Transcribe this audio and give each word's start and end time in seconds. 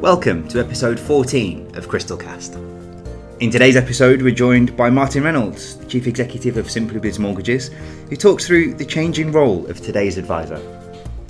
Welcome 0.00 0.46
to 0.50 0.60
episode 0.60 1.00
14 1.00 1.74
of 1.74 1.88
Crystalcast. 1.88 2.54
In 3.40 3.50
today's 3.50 3.74
episode, 3.74 4.22
we're 4.22 4.32
joined 4.32 4.76
by 4.76 4.90
Martin 4.90 5.24
Reynolds, 5.24 5.84
Chief 5.86 6.06
Executive 6.06 6.56
of 6.56 6.70
Simply 6.70 7.00
Biz 7.00 7.18
Mortgages, 7.18 7.72
who 8.08 8.14
talks 8.14 8.46
through 8.46 8.74
the 8.74 8.84
changing 8.84 9.32
role 9.32 9.66
of 9.66 9.80
today's 9.80 10.16
advisor. 10.16 10.62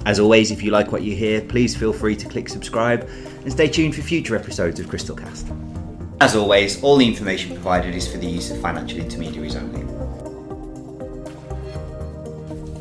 As 0.05 0.21
always, 0.21 0.51
if 0.51 0.63
you 0.63 0.71
like 0.71 0.93
what 0.93 1.01
you 1.01 1.17
hear, 1.17 1.41
please 1.41 1.75
feel 1.75 1.95
free 1.95 2.15
to 2.17 2.29
click 2.29 2.51
subscribe 2.51 3.09
and 3.43 3.51
stay 3.51 3.69
tuned 3.69 3.95
for 3.95 4.03
future 4.03 4.37
episodes 4.37 4.79
of 4.79 4.87
Crystalcast. 4.87 5.51
As 6.21 6.37
always, 6.37 6.83
all 6.83 6.99
the 6.99 7.09
information 7.09 7.55
provided 7.55 7.95
is 7.95 8.07
for 8.07 8.19
the 8.19 8.27
use 8.27 8.51
of 8.51 8.61
financial 8.61 8.99
intermediaries 8.99 9.57
only. 9.57 9.81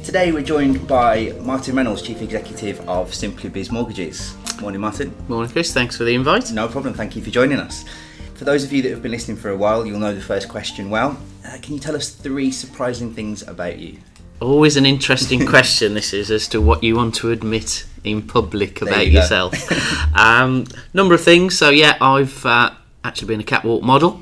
Today 0.04 0.34
we're 0.34 0.44
joined 0.44 0.86
by 0.86 1.34
Martin 1.40 1.78
Reynolds, 1.78 2.02
Chief 2.02 2.22
Executive 2.22 2.82
of 2.90 3.14
Simply 3.14 3.50
Biz 3.50 3.72
Mortgages. 3.72 4.36
Morning, 4.62 4.82
Martin. 4.82 5.16
Morning, 5.28 5.52
Chris. 5.52 5.72
Thanks 5.72 5.96
for 5.96 6.04
the 6.04 6.16
invite. 6.16 6.52
No 6.52 6.68
problem. 6.68 6.94
Thank 6.94 7.16
you 7.16 7.22
for 7.22 7.30
joining 7.30 7.60
us. 7.60 7.86
For 8.34 8.44
those 8.44 8.64
of 8.64 8.74
you 8.74 8.82
that 8.82 8.90
have 8.90 9.02
been 9.02 9.12
listening 9.12 9.38
for 9.38 9.50
a 9.50 9.58
while, 9.58 9.86
you'll 9.86 10.00
know 10.00 10.14
the 10.14 10.22
first 10.22 10.50
question 10.50 10.90
well. 10.90 11.18
Uh, 11.46 11.58
can 11.62 11.76
you 11.76 11.80
tell 11.80 11.96
us 11.96 12.10
three 12.10 12.52
surprising 12.52 13.14
things 13.14 13.42
about 13.48 13.78
you? 13.78 14.00
Always 14.40 14.76
an 14.76 14.86
interesting 14.86 15.46
question, 15.48 15.94
this 15.94 16.12
is, 16.12 16.32
as 16.32 16.48
to 16.50 16.60
what 16.60 16.84
you 16.84 16.96
want 16.96 17.16
to 17.16 17.32
admit 17.32 17.86
in 18.04 18.22
public 18.22 18.82
about 18.82 19.06
you 19.06 19.14
yourself. 19.14 19.54
um, 20.16 20.66
number 20.94 21.14
of 21.14 21.22
things. 21.22 21.58
So, 21.58 21.70
yeah, 21.70 21.98
I've 22.02 22.46
uh, 22.46 22.72
actually 23.04 23.28
been 23.28 23.40
a 23.40 23.44
catwalk 23.44 23.84
model. 23.84 24.22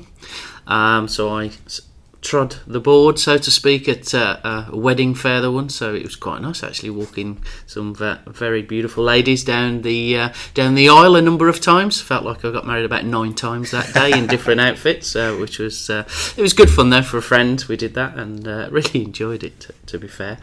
Um, 0.66 1.08
so, 1.08 1.30
I 1.30 1.50
trod 2.26 2.56
the 2.66 2.80
board, 2.80 3.18
so 3.18 3.38
to 3.38 3.50
speak, 3.50 3.88
at 3.88 4.12
uh, 4.12 4.38
a 4.42 4.76
wedding 4.76 5.14
fair, 5.14 5.40
the 5.40 5.50
one. 5.50 5.68
So, 5.68 5.94
it 5.94 6.02
was 6.02 6.16
quite 6.16 6.42
nice 6.42 6.62
actually 6.62 6.90
walking 6.90 7.42
some 7.66 7.94
ve- 7.94 8.18
very 8.26 8.62
beautiful 8.62 9.04
ladies 9.04 9.44
down 9.44 9.82
the 9.82 10.18
uh, 10.18 10.32
down 10.52 10.74
the 10.74 10.88
aisle 10.88 11.14
a 11.14 11.22
number 11.22 11.48
of 11.48 11.60
times. 11.60 12.00
Felt 12.00 12.24
like 12.24 12.44
I 12.44 12.50
got 12.50 12.66
married 12.66 12.84
about 12.84 13.04
nine 13.04 13.32
times 13.34 13.70
that 13.70 13.94
day 13.94 14.10
in 14.10 14.26
different 14.26 14.60
outfits, 14.68 15.14
uh, 15.14 15.36
which 15.36 15.58
was 15.58 15.88
uh, 15.88 16.06
it 16.36 16.42
was 16.42 16.52
good 16.52 16.68
fun 16.68 16.90
though 16.90 17.02
for 17.02 17.18
a 17.18 17.22
friend. 17.22 17.64
We 17.68 17.76
did 17.76 17.94
that 17.94 18.18
and 18.18 18.46
uh, 18.46 18.68
really 18.72 19.04
enjoyed 19.04 19.44
it. 19.44 19.60
To, 19.60 19.72
to 19.86 19.98
be 19.98 20.08
fair, 20.08 20.38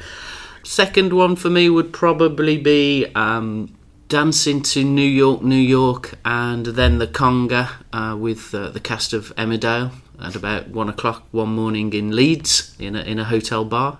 second 0.63 1.11
one 1.11 1.35
for 1.35 1.49
me 1.49 1.69
would 1.69 1.93
probably 1.93 2.57
be. 2.57 3.05
Um, 3.13 3.77
Dancing 4.09 4.61
to 4.61 4.83
New 4.83 5.01
York, 5.01 5.41
New 5.41 5.55
York, 5.55 6.19
and 6.23 6.67
then 6.67 6.99
the 6.99 7.07
conga 7.07 7.69
uh, 7.91 8.15
with 8.15 8.53
uh, 8.53 8.69
the 8.69 8.79
cast 8.79 9.11
of 9.11 9.33
Emmerdale 9.37 9.91
at 10.21 10.35
about 10.35 10.69
one 10.69 10.89
o'clock 10.89 11.23
one 11.31 11.49
morning 11.55 11.93
in 11.93 12.15
Leeds 12.15 12.75
in 12.79 12.95
a, 12.95 13.01
in 13.01 13.19
a 13.19 13.25
hotel 13.25 13.65
bar. 13.65 13.99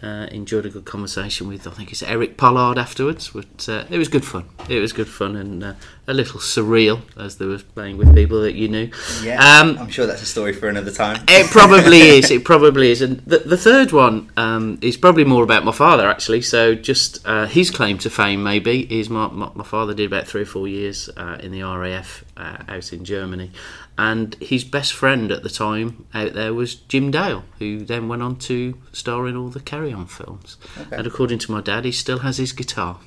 Uh, 0.00 0.28
enjoyed 0.30 0.64
a 0.64 0.68
good 0.68 0.84
conversation 0.84 1.48
with 1.48 1.66
I 1.66 1.70
think 1.72 1.90
it's 1.90 2.04
Eric 2.04 2.36
Pollard 2.36 2.78
afterwards, 2.78 3.30
but 3.30 3.68
uh, 3.68 3.84
it 3.90 3.98
was 3.98 4.06
good 4.06 4.24
fun. 4.24 4.44
It 4.68 4.78
was 4.78 4.92
good 4.92 5.08
fun 5.08 5.34
and 5.34 5.64
uh, 5.64 5.74
a 6.06 6.14
little 6.14 6.38
surreal 6.38 7.00
as 7.16 7.38
they 7.38 7.46
were 7.46 7.58
playing 7.58 7.96
with 7.96 8.14
people 8.14 8.40
that 8.42 8.54
you 8.54 8.68
knew. 8.68 8.90
Yeah, 9.24 9.40
Um, 9.42 9.76
I'm 9.76 9.88
sure 9.88 10.06
that's 10.06 10.22
a 10.22 10.26
story 10.26 10.52
for 10.52 10.68
another 10.68 10.92
time. 10.92 11.24
it 11.28 11.46
probably 11.50 11.98
is. 11.98 12.30
It 12.30 12.44
probably 12.44 12.92
is. 12.92 13.02
And 13.02 13.18
the, 13.26 13.38
the 13.38 13.56
third 13.56 13.90
one 13.90 14.30
um, 14.36 14.78
is 14.82 14.96
probably 14.96 15.24
more 15.24 15.42
about 15.42 15.64
my 15.64 15.72
father, 15.72 16.08
actually. 16.08 16.42
So, 16.42 16.76
just 16.76 17.26
uh, 17.26 17.46
his 17.46 17.72
claim 17.72 17.98
to 17.98 18.08
fame, 18.08 18.44
maybe, 18.44 18.86
is 19.00 19.10
my, 19.10 19.26
my, 19.26 19.50
my 19.56 19.64
father 19.64 19.94
did 19.94 20.06
about 20.06 20.28
three 20.28 20.42
or 20.42 20.46
four 20.46 20.68
years 20.68 21.10
uh, 21.16 21.38
in 21.40 21.50
the 21.50 21.62
RAF 21.62 22.24
uh, 22.36 22.58
out 22.68 22.92
in 22.92 23.04
Germany. 23.04 23.50
And 23.98 24.36
his 24.36 24.62
best 24.62 24.92
friend 24.92 25.32
at 25.32 25.42
the 25.42 25.50
time 25.50 26.06
out 26.14 26.32
there 26.32 26.54
was 26.54 26.76
Jim 26.76 27.10
Dale, 27.10 27.42
who 27.58 27.80
then 27.84 28.06
went 28.06 28.22
on 28.22 28.36
to 28.36 28.78
star 28.92 29.26
in 29.26 29.36
all 29.36 29.48
the 29.48 29.58
Carry 29.60 29.92
On 29.92 30.06
films. 30.06 30.56
And 30.92 31.04
according 31.04 31.40
to 31.40 31.52
my 31.52 31.60
dad, 31.60 31.84
he 31.84 31.90
still 31.90 32.20
has 32.20 32.36
his 32.36 32.52
guitar. 32.52 33.00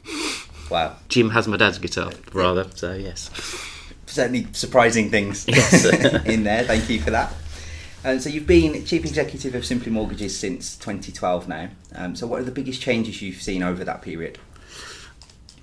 Wow, 0.69 0.97
Jim 1.07 1.29
has 1.29 1.47
my 1.47 1.55
dad's 1.57 1.79
guitar, 1.79 2.11
rather. 2.33 2.65
So, 2.75 2.93
yes. 2.93 3.29
certainly 4.05 4.47
surprising 4.51 5.09
things 5.09 5.45
Yes. 5.47 5.85
in 6.25 6.43
there. 6.43 6.63
Thank 6.65 6.89
you 6.89 6.99
for 6.99 7.11
that. 7.11 7.33
Um, 8.03 8.19
so 8.19 8.29
you've 8.29 8.47
been 8.47 8.83
chief 8.83 9.05
executive 9.05 9.53
of 9.55 9.63
Simply 9.65 9.91
Mortgages 9.91 10.37
since 10.37 10.75
2012 10.75 11.47
now. 11.47 11.69
Um, 11.95 12.15
so 12.15 12.25
what 12.27 12.41
are 12.41 12.43
the 12.43 12.51
biggest 12.51 12.81
changes 12.81 13.21
you've 13.21 13.41
seen 13.41 13.61
over 13.63 13.83
that 13.83 14.01
period? 14.01 14.39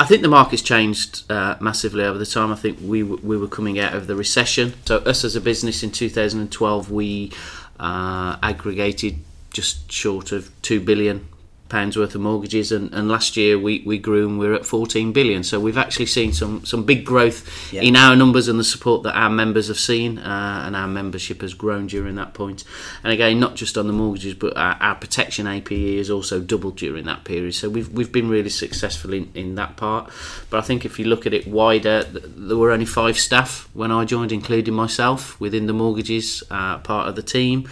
I 0.01 0.05
think 0.05 0.23
the 0.23 0.29
market's 0.29 0.63
changed 0.63 1.31
uh, 1.31 1.57
massively 1.61 2.05
over 2.05 2.19
the 2.19 2.27
time. 2.27 2.53
I 2.53 2.57
think 2.57 2.79
we 2.81 3.03
w- 3.03 3.21
we 3.23 3.37
were 3.37 3.49
coming 3.49 3.81
out 3.81 3.95
of 3.95 4.07
the 4.07 4.15
recession. 4.15 4.75
So 4.85 4.99
us 4.99 5.25
as 5.25 5.35
a 5.35 5.41
business 5.41 5.83
in 5.83 5.91
2012, 5.91 6.91
we 6.91 7.33
uh, 7.81 8.37
aggregated 8.43 9.19
just 9.53 9.91
short 9.91 10.31
of 10.31 10.51
two 10.63 10.81
billion 10.81 11.27
pounds 11.69 11.97
worth 11.97 12.15
of 12.15 12.21
mortgages, 12.21 12.73
and, 12.73 12.93
and 12.95 13.09
last 13.09 13.37
year 13.37 13.59
we, 13.59 13.83
we 13.87 13.99
grew 13.99 14.29
and 14.29 14.39
we're 14.39 14.55
at 14.55 14.67
14 14.67 15.13
billion. 15.13 15.43
So 15.43 15.61
we've 15.61 15.79
actually 15.79 16.07
seen 16.07 16.33
some 16.33 16.65
some 16.65 16.85
big 16.85 17.05
growth 17.05 17.73
Yeah. 17.73 17.83
in 17.83 17.97
our 17.97 18.17
numbers 18.17 18.49
and 18.49 18.59
the 18.59 18.65
support 18.65 19.03
that 19.05 19.17
our 19.17 19.31
members 19.31 19.69
have 19.69 19.79
seen, 19.79 20.19
uh, 20.19 20.63
and 20.67 20.75
our 20.75 20.89
membership 20.89 21.43
has 21.43 21.55
grown 21.55 21.87
during 21.87 22.15
that 22.17 22.35
point. 22.35 22.65
And 23.05 23.13
again, 23.13 23.39
not 23.39 23.55
just 23.57 23.77
on 23.79 23.87
the 23.87 23.93
mortgages, 23.93 24.35
but 24.35 24.57
our, 24.57 24.77
our 24.81 24.95
protection 24.95 25.47
APE 25.47 25.99
has 25.99 26.11
also 26.11 26.41
doubled 26.41 26.77
during 26.77 27.05
that 27.05 27.25
period. 27.25 27.55
So 27.55 27.69
we've 27.69 27.89
we've 27.91 28.13
been 28.13 28.29
really 28.29 28.51
successful 28.51 29.13
in, 29.13 29.31
in 29.35 29.55
that 29.57 29.77
part. 29.77 30.11
But 30.51 30.59
I 30.59 30.63
think 30.63 30.85
if 30.85 30.99
you 30.99 31.05
look 31.05 31.27
at 31.27 31.35
it 31.35 31.47
wider, 31.47 32.03
there 32.05 32.57
were 32.57 32.71
only 32.71 32.87
five 32.87 33.19
staff 33.19 33.69
when 33.75 33.91
I 33.93 34.05
joined, 34.05 34.33
including 34.33 34.75
myself, 34.75 35.39
within 35.41 35.67
the 35.67 35.73
mortgages 35.73 36.43
uh, 36.51 36.79
part 36.79 37.09
of 37.09 37.17
the 37.17 37.23
team 37.23 37.69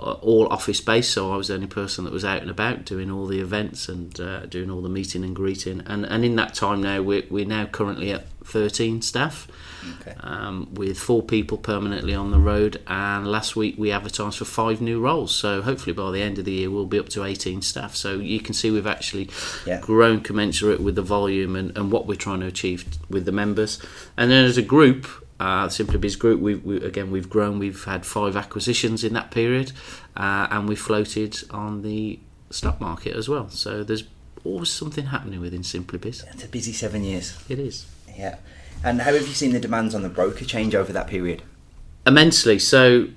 all 0.00 0.46
office 0.50 0.80
based, 0.80 1.12
so 1.12 1.32
I 1.32 1.36
was 1.36 1.48
the 1.48 1.54
only 1.54 1.66
person 1.66 2.04
that 2.04 2.12
was 2.12 2.24
out 2.24 2.42
and 2.42 2.50
about 2.50 2.84
doing 2.84 3.10
all 3.10 3.26
the 3.26 3.40
events 3.40 3.88
and 3.88 4.18
uh, 4.20 4.46
doing 4.46 4.70
all 4.70 4.80
the 4.80 4.88
meeting 4.88 5.22
and 5.24 5.34
greeting. 5.36 5.82
And, 5.86 6.04
and 6.06 6.24
in 6.24 6.36
that 6.36 6.54
time 6.54 6.82
now, 6.82 7.02
we're, 7.02 7.24
we're 7.30 7.44
now 7.46 7.66
currently 7.66 8.10
at 8.12 8.26
13 8.44 9.02
staff, 9.02 9.46
Okay. 10.00 10.14
um, 10.20 10.68
with 10.74 10.98
four 10.98 11.22
people 11.22 11.56
permanently 11.56 12.14
on 12.14 12.30
the 12.32 12.38
road. 12.38 12.82
And 12.86 13.26
last 13.26 13.56
week 13.56 13.76
we 13.78 13.90
advertised 13.92 14.36
for 14.38 14.44
five 14.44 14.80
new 14.82 15.00
roles, 15.00 15.34
so 15.34 15.62
hopefully 15.62 15.94
by 15.94 16.10
the 16.10 16.20
end 16.20 16.38
of 16.38 16.44
the 16.44 16.52
year 16.52 16.70
we'll 16.70 16.84
be 16.86 16.98
up 16.98 17.08
to 17.10 17.24
18 17.24 17.62
staff. 17.62 17.94
So 17.96 18.14
you 18.18 18.40
can 18.40 18.52
see 18.54 18.70
we've 18.70 18.86
actually 18.86 19.30
Yeah. 19.66 19.80
grown 19.80 20.20
commensurate 20.20 20.80
with 20.80 20.96
the 20.96 21.02
volume 21.02 21.56
and, 21.56 21.76
and 21.78 21.90
what 21.92 22.06
we're 22.06 22.14
trying 22.16 22.40
to 22.40 22.46
achieve 22.46 22.84
with 23.08 23.24
the 23.24 23.32
members. 23.32 23.78
And 24.18 24.30
then 24.30 24.44
as 24.44 24.58
a 24.58 24.62
group, 24.62 25.06
uh, 25.40 25.68
Simply 25.68 25.98
Biz 25.98 26.16
Group, 26.16 26.40
we, 26.40 26.54
we, 26.54 26.76
again, 26.84 27.10
we've 27.10 27.28
grown. 27.28 27.58
We've 27.58 27.84
had 27.84 28.06
five 28.06 28.36
acquisitions 28.36 29.02
in 29.02 29.12
that 29.14 29.30
period, 29.30 29.72
uh, 30.16 30.46
and 30.50 30.68
we 30.68 30.76
floated 30.76 31.36
on 31.50 31.82
the 31.82 32.20
stock 32.50 32.80
market 32.80 33.16
as 33.16 33.28
well. 33.28 33.48
So 33.48 33.82
there's 33.82 34.04
always 34.44 34.70
something 34.70 35.06
happening 35.06 35.40
within 35.40 35.64
Simply 35.64 35.98
Biz. 35.98 36.24
It's 36.32 36.44
a 36.44 36.48
busy 36.48 36.72
seven 36.72 37.02
years. 37.02 37.42
It 37.48 37.58
is. 37.58 37.86
Yeah. 38.16 38.36
And 38.84 39.00
how 39.00 39.12
have 39.12 39.26
you 39.26 39.34
seen 39.34 39.52
the 39.52 39.60
demands 39.60 39.94
on 39.94 40.02
the 40.02 40.08
broker 40.08 40.44
change 40.44 40.74
over 40.74 40.92
that 40.92 41.08
period? 41.08 41.42
immensely. 42.06 42.58
So 42.58 43.08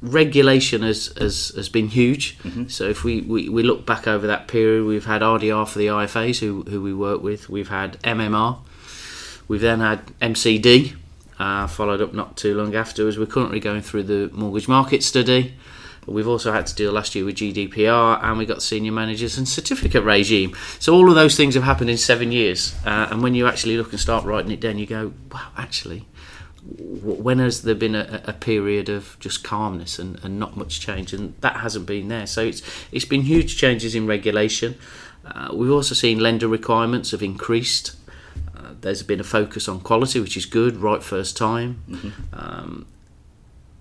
regulation 0.00 0.82
has, 0.82 1.06
has, 1.18 1.52
has 1.54 1.68
been 1.68 1.88
huge. 1.88 2.38
So 2.68 2.88
if 2.88 3.04
we, 3.04 3.20
we, 3.22 3.48
we 3.48 3.62
look 3.62 3.86
back 3.86 4.06
over 4.06 4.26
that 4.26 4.48
period, 4.48 4.84
we've 4.84 5.04
had 5.04 5.22
RDR 5.22 5.68
for 5.68 5.78
the 5.78 5.86
IFAs 5.86 6.40
who, 6.40 6.62
who 6.62 6.82
we 6.82 6.92
work 6.92 7.22
with. 7.22 7.48
We've 7.48 7.68
had 7.68 8.00
MMR. 8.02 8.58
We've 9.52 9.60
then 9.60 9.80
had 9.80 10.06
MCD, 10.18 10.96
uh, 11.38 11.66
followed 11.66 12.00
up 12.00 12.14
not 12.14 12.38
too 12.38 12.56
long 12.56 12.74
afterwards. 12.74 13.18
We're 13.18 13.26
currently 13.26 13.60
going 13.60 13.82
through 13.82 14.04
the 14.04 14.30
mortgage 14.32 14.66
market 14.66 15.02
study. 15.02 15.52
We've 16.06 16.26
also 16.26 16.52
had 16.52 16.66
to 16.68 16.74
deal 16.74 16.90
last 16.90 17.14
year 17.14 17.26
with 17.26 17.34
GDPR, 17.34 18.24
and 18.24 18.38
we 18.38 18.46
got 18.46 18.62
senior 18.62 18.92
managers 18.92 19.36
and 19.36 19.46
certificate 19.46 20.04
regime. 20.04 20.56
So 20.78 20.94
all 20.94 21.10
of 21.10 21.16
those 21.16 21.36
things 21.36 21.54
have 21.54 21.64
happened 21.64 21.90
in 21.90 21.98
seven 21.98 22.32
years. 22.32 22.74
Uh, 22.86 23.08
and 23.10 23.22
when 23.22 23.34
you 23.34 23.46
actually 23.46 23.76
look 23.76 23.90
and 23.90 24.00
start 24.00 24.24
writing 24.24 24.52
it 24.52 24.60
down, 24.60 24.78
you 24.78 24.86
go, 24.86 25.12
"Wow, 25.30 25.48
actually, 25.58 26.06
when 26.64 27.38
has 27.38 27.60
there 27.60 27.74
been 27.74 27.94
a, 27.94 28.22
a 28.24 28.32
period 28.32 28.88
of 28.88 29.18
just 29.20 29.44
calmness 29.44 29.98
and, 29.98 30.18
and 30.24 30.38
not 30.38 30.56
much 30.56 30.80
change 30.80 31.12
and 31.12 31.34
that 31.42 31.56
hasn't 31.56 31.84
been 31.84 32.06
there 32.06 32.24
so 32.24 32.40
it's 32.40 32.62
it's 32.92 33.04
been 33.04 33.22
huge 33.22 33.58
changes 33.58 33.96
in 33.96 34.06
regulation 34.06 34.78
uh, 35.26 35.48
we've 35.52 35.72
also 35.72 35.92
seen 35.92 36.20
lender 36.20 36.46
requirements 36.46 37.10
have 37.10 37.20
increased 37.20 37.96
there's 38.82 39.02
been 39.02 39.20
a 39.20 39.24
focus 39.24 39.68
on 39.68 39.80
quality 39.80 40.20
which 40.20 40.36
is 40.36 40.46
good 40.46 40.76
right 40.76 41.02
first 41.02 41.36
time 41.36 41.82
um, 42.32 42.86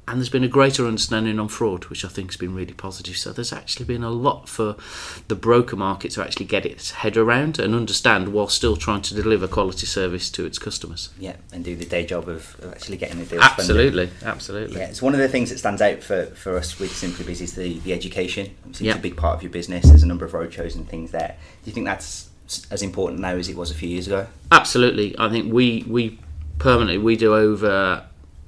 and 0.07 0.19
there's 0.19 0.30
been 0.30 0.44
a 0.44 0.48
greater 0.50 0.88
understanding 0.88 1.39
on 1.39 1.48
fraud, 1.48 1.86
which 1.86 2.03
I 2.03 2.09
think 2.09 2.31
has 2.31 2.36
been 2.38 2.53
really 2.53 2.74
positive. 2.74 3.15
So 3.18 3.31
there's 3.31 3.53
actually 3.53 3.86
been 3.86 4.03
a 4.03 4.09
lot 4.09 4.50
for 4.50 4.75
the 5.30 5.36
broker 5.36 5.77
market 5.77 6.12
to 6.12 6.21
actually 6.21 6.48
get 6.48 6.65
its 6.65 6.92
head 6.92 7.15
around 7.15 7.59
and 7.59 7.74
understand 7.74 8.33
while 8.33 8.50
still 8.50 8.75
trying 8.75 9.03
to 9.03 9.13
deliver 9.13 9.48
quality 9.48 9.86
service 9.86 10.30
to 10.31 10.45
its 10.45 10.59
customers. 10.59 11.12
Yeah, 11.18 11.38
and 11.53 11.63
do 11.63 11.77
the 11.77 11.86
day 11.86 12.06
job 12.06 12.27
of, 12.27 12.59
of 12.62 12.74
actually 12.74 12.98
getting 12.98 13.19
the 13.19 13.25
deals 13.25 13.42
funded. 13.44 13.59
Absolutely, 13.59 14.09
absolutely. 14.24 14.80
Yeah, 14.80 14.88
it's 14.88 15.01
one 15.01 15.13
of 15.13 15.19
the 15.19 15.30
things 15.30 15.50
that 15.50 15.59
stands 15.59 15.81
out 15.81 16.03
for, 16.03 16.25
for 16.25 16.57
us 16.57 16.77
with 16.77 16.94
Simply 16.94 17.24
Biz 17.24 17.39
is 17.39 17.53
the, 17.56 17.80
the 17.80 17.94
education. 17.94 18.53
Obviously, 18.63 18.88
Yeah. 18.88 18.94
It's 18.94 19.00
a 19.00 19.03
big 19.03 19.15
part 19.15 19.38
of 19.38 19.44
your 19.44 19.51
business. 19.51 19.86
There's 19.86 20.03
a 20.03 20.07
number 20.07 20.25
of 20.25 20.33
roadshows 20.33 20.75
and 20.75 20.89
things 20.89 21.12
there. 21.12 21.38
Do 21.63 21.69
you 21.69 21.74
think 21.74 21.86
that's 21.86 22.31
as 22.71 22.81
important 22.81 23.19
now 23.19 23.36
as 23.36 23.50
it 23.50 23.56
was 23.56 23.71
a 23.71 23.75
few 23.75 23.89
years 23.89 24.07
ago? 24.07 24.27
Absolutely. 24.51 25.15
I 25.18 25.30
think 25.30 25.51
we 25.53 25.86
we 25.88 26.19
permanently 26.59 26.98
we 26.98 27.15
do 27.15 27.33
over 27.33 28.06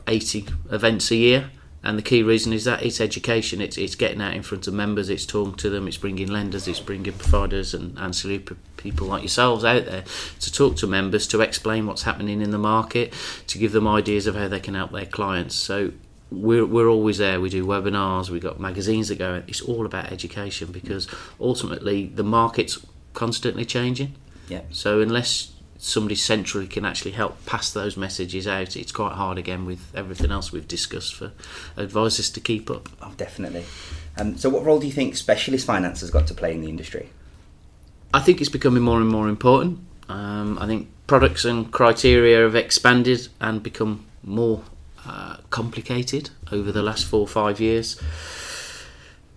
80 0.08 0.46
events 0.72 1.10
a 1.12 1.16
year 1.16 1.50
And 1.86 1.98
the 1.98 2.02
key 2.02 2.24
reason 2.24 2.54
is 2.54 2.64
that 2.64 2.82
it's 2.82 3.02
education. 3.02 3.62
It's 3.62 3.78
it's 3.78 3.96
getting 3.96 4.22
out 4.22 4.34
in 4.34 4.42
front 4.42 4.68
of 4.68 4.74
members. 4.74 5.10
It's 5.10 5.26
talking 5.26 5.56
to 5.56 5.70
them. 5.70 5.86
It's 5.86 5.98
bringing 5.98 6.30
lenders. 6.30 6.66
It's 6.66 6.80
bringing 6.80 7.12
providers 7.12 7.74
and 7.74 8.00
ancillary 8.00 8.40
p- 8.40 8.56
people 8.78 9.08
like 9.08 9.22
yourselves 9.22 9.66
out 9.66 9.86
there 9.86 10.06
to 10.40 10.52
talk 10.52 10.78
to 10.78 10.88
members 10.88 11.28
to 11.28 11.42
explain 11.42 11.86
what's 11.86 12.04
happening 12.04 12.42
in 12.42 12.52
the 12.52 12.58
market, 12.58 13.14
to 13.48 13.58
give 13.58 13.74
them 13.74 13.86
ideas 13.86 14.28
of 14.28 14.36
how 14.36 14.48
they 14.48 14.62
can 14.62 14.76
help 14.76 14.94
their 14.94 15.06
clients. 15.06 15.56
So 15.56 15.92
we're, 16.32 16.66
we're 16.66 16.88
always 16.88 17.18
there. 17.18 17.42
We 17.42 17.50
do 17.50 17.66
webinars. 17.66 18.30
We've 18.30 18.42
got 18.42 18.62
magazines 18.62 19.10
that 19.10 19.20
go. 19.20 19.44
It's 19.46 19.62
all 19.62 19.86
about 19.86 20.10
education 20.10 20.72
because 20.72 21.10
ultimately 21.38 22.08
the 22.08 22.24
market's 22.24 22.84
constantly 23.14 23.66
changing. 23.66 24.16
Yeah. 24.48 24.62
So 24.72 25.02
unless 25.02 25.54
somebody 25.78 26.16
centrally 26.16 26.68
can 26.68 26.86
actually 26.86 27.12
help 27.12 27.46
pass 27.46 27.72
those 27.72 27.98
messages 27.98 28.48
out, 28.48 28.76
it's 28.76 28.92
quite 28.92 29.14
hard 29.14 29.38
again 29.38 29.66
with 29.66 29.94
everything 29.96 30.32
else 30.32 30.52
we've 30.52 30.68
discussed 30.68 31.14
for 31.14 31.34
advisors 31.76 32.30
to 32.32 32.40
keep 32.40 32.70
up. 32.70 32.90
Oh, 33.02 33.14
definitely. 33.18 33.66
Um, 34.18 34.38
so, 34.38 34.50
what 34.50 34.64
role 34.64 34.80
do 34.80 34.88
you 34.88 34.94
think 34.94 35.16
specialist 35.16 35.66
finance 35.66 36.02
has 36.02 36.10
got 36.10 36.28
to 36.28 36.34
play 36.34 36.54
in 36.54 36.62
the 36.62 36.70
industry? 36.70 37.10
I 38.14 38.20
think 38.20 38.40
it's 38.40 38.50
becoming 38.50 38.84
more 38.84 39.00
and 39.00 39.10
more 39.10 39.28
important. 39.28 39.80
Um, 40.08 40.58
I 40.60 40.68
think 40.68 40.90
products 41.08 41.46
and 41.46 41.72
criteria 41.72 42.44
have 42.44 42.56
expanded 42.56 43.28
and 43.42 43.64
become 43.64 44.06
more 44.24 44.64
uh, 45.06 45.38
complicated 45.50 46.30
over 46.52 46.72
the 46.72 46.84
last 46.84 47.06
four 47.06 47.22
or 47.22 47.28
five 47.28 47.60
years. 47.60 48.00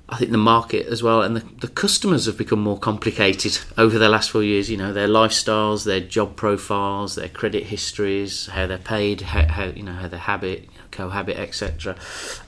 I 0.09 0.17
think 0.19 0.31
the 0.31 0.39
market 0.39 0.87
as 0.87 1.03
well 1.03 1.23
and 1.23 1.37
the, 1.37 1.41
the 1.61 1.69
customers 1.69 2.27
have 2.27 2.39
become 2.39 2.61
more 2.61 2.79
complicated 2.79 3.59
over 3.77 3.99
the 3.99 4.09
last 4.09 4.31
four 4.31 4.43
years. 4.45 4.71
You 4.71 4.77
know, 4.77 4.93
their 4.93 5.09
lifestyles, 5.09 5.85
their 5.85 6.01
job 6.01 6.37
profiles, 6.37 7.17
their 7.17 7.29
credit 7.29 7.65
histories, 7.65 8.47
how 8.47 8.67
they're 8.67 8.79
paid, 8.79 9.23
how, 9.23 9.47
how 9.47 9.65
you 9.65 9.83
know 9.83 9.95
how 9.95 10.07
they 10.07 10.19
habit, 10.19 10.69
cohabit, 10.93 11.37
etc. 11.37 11.97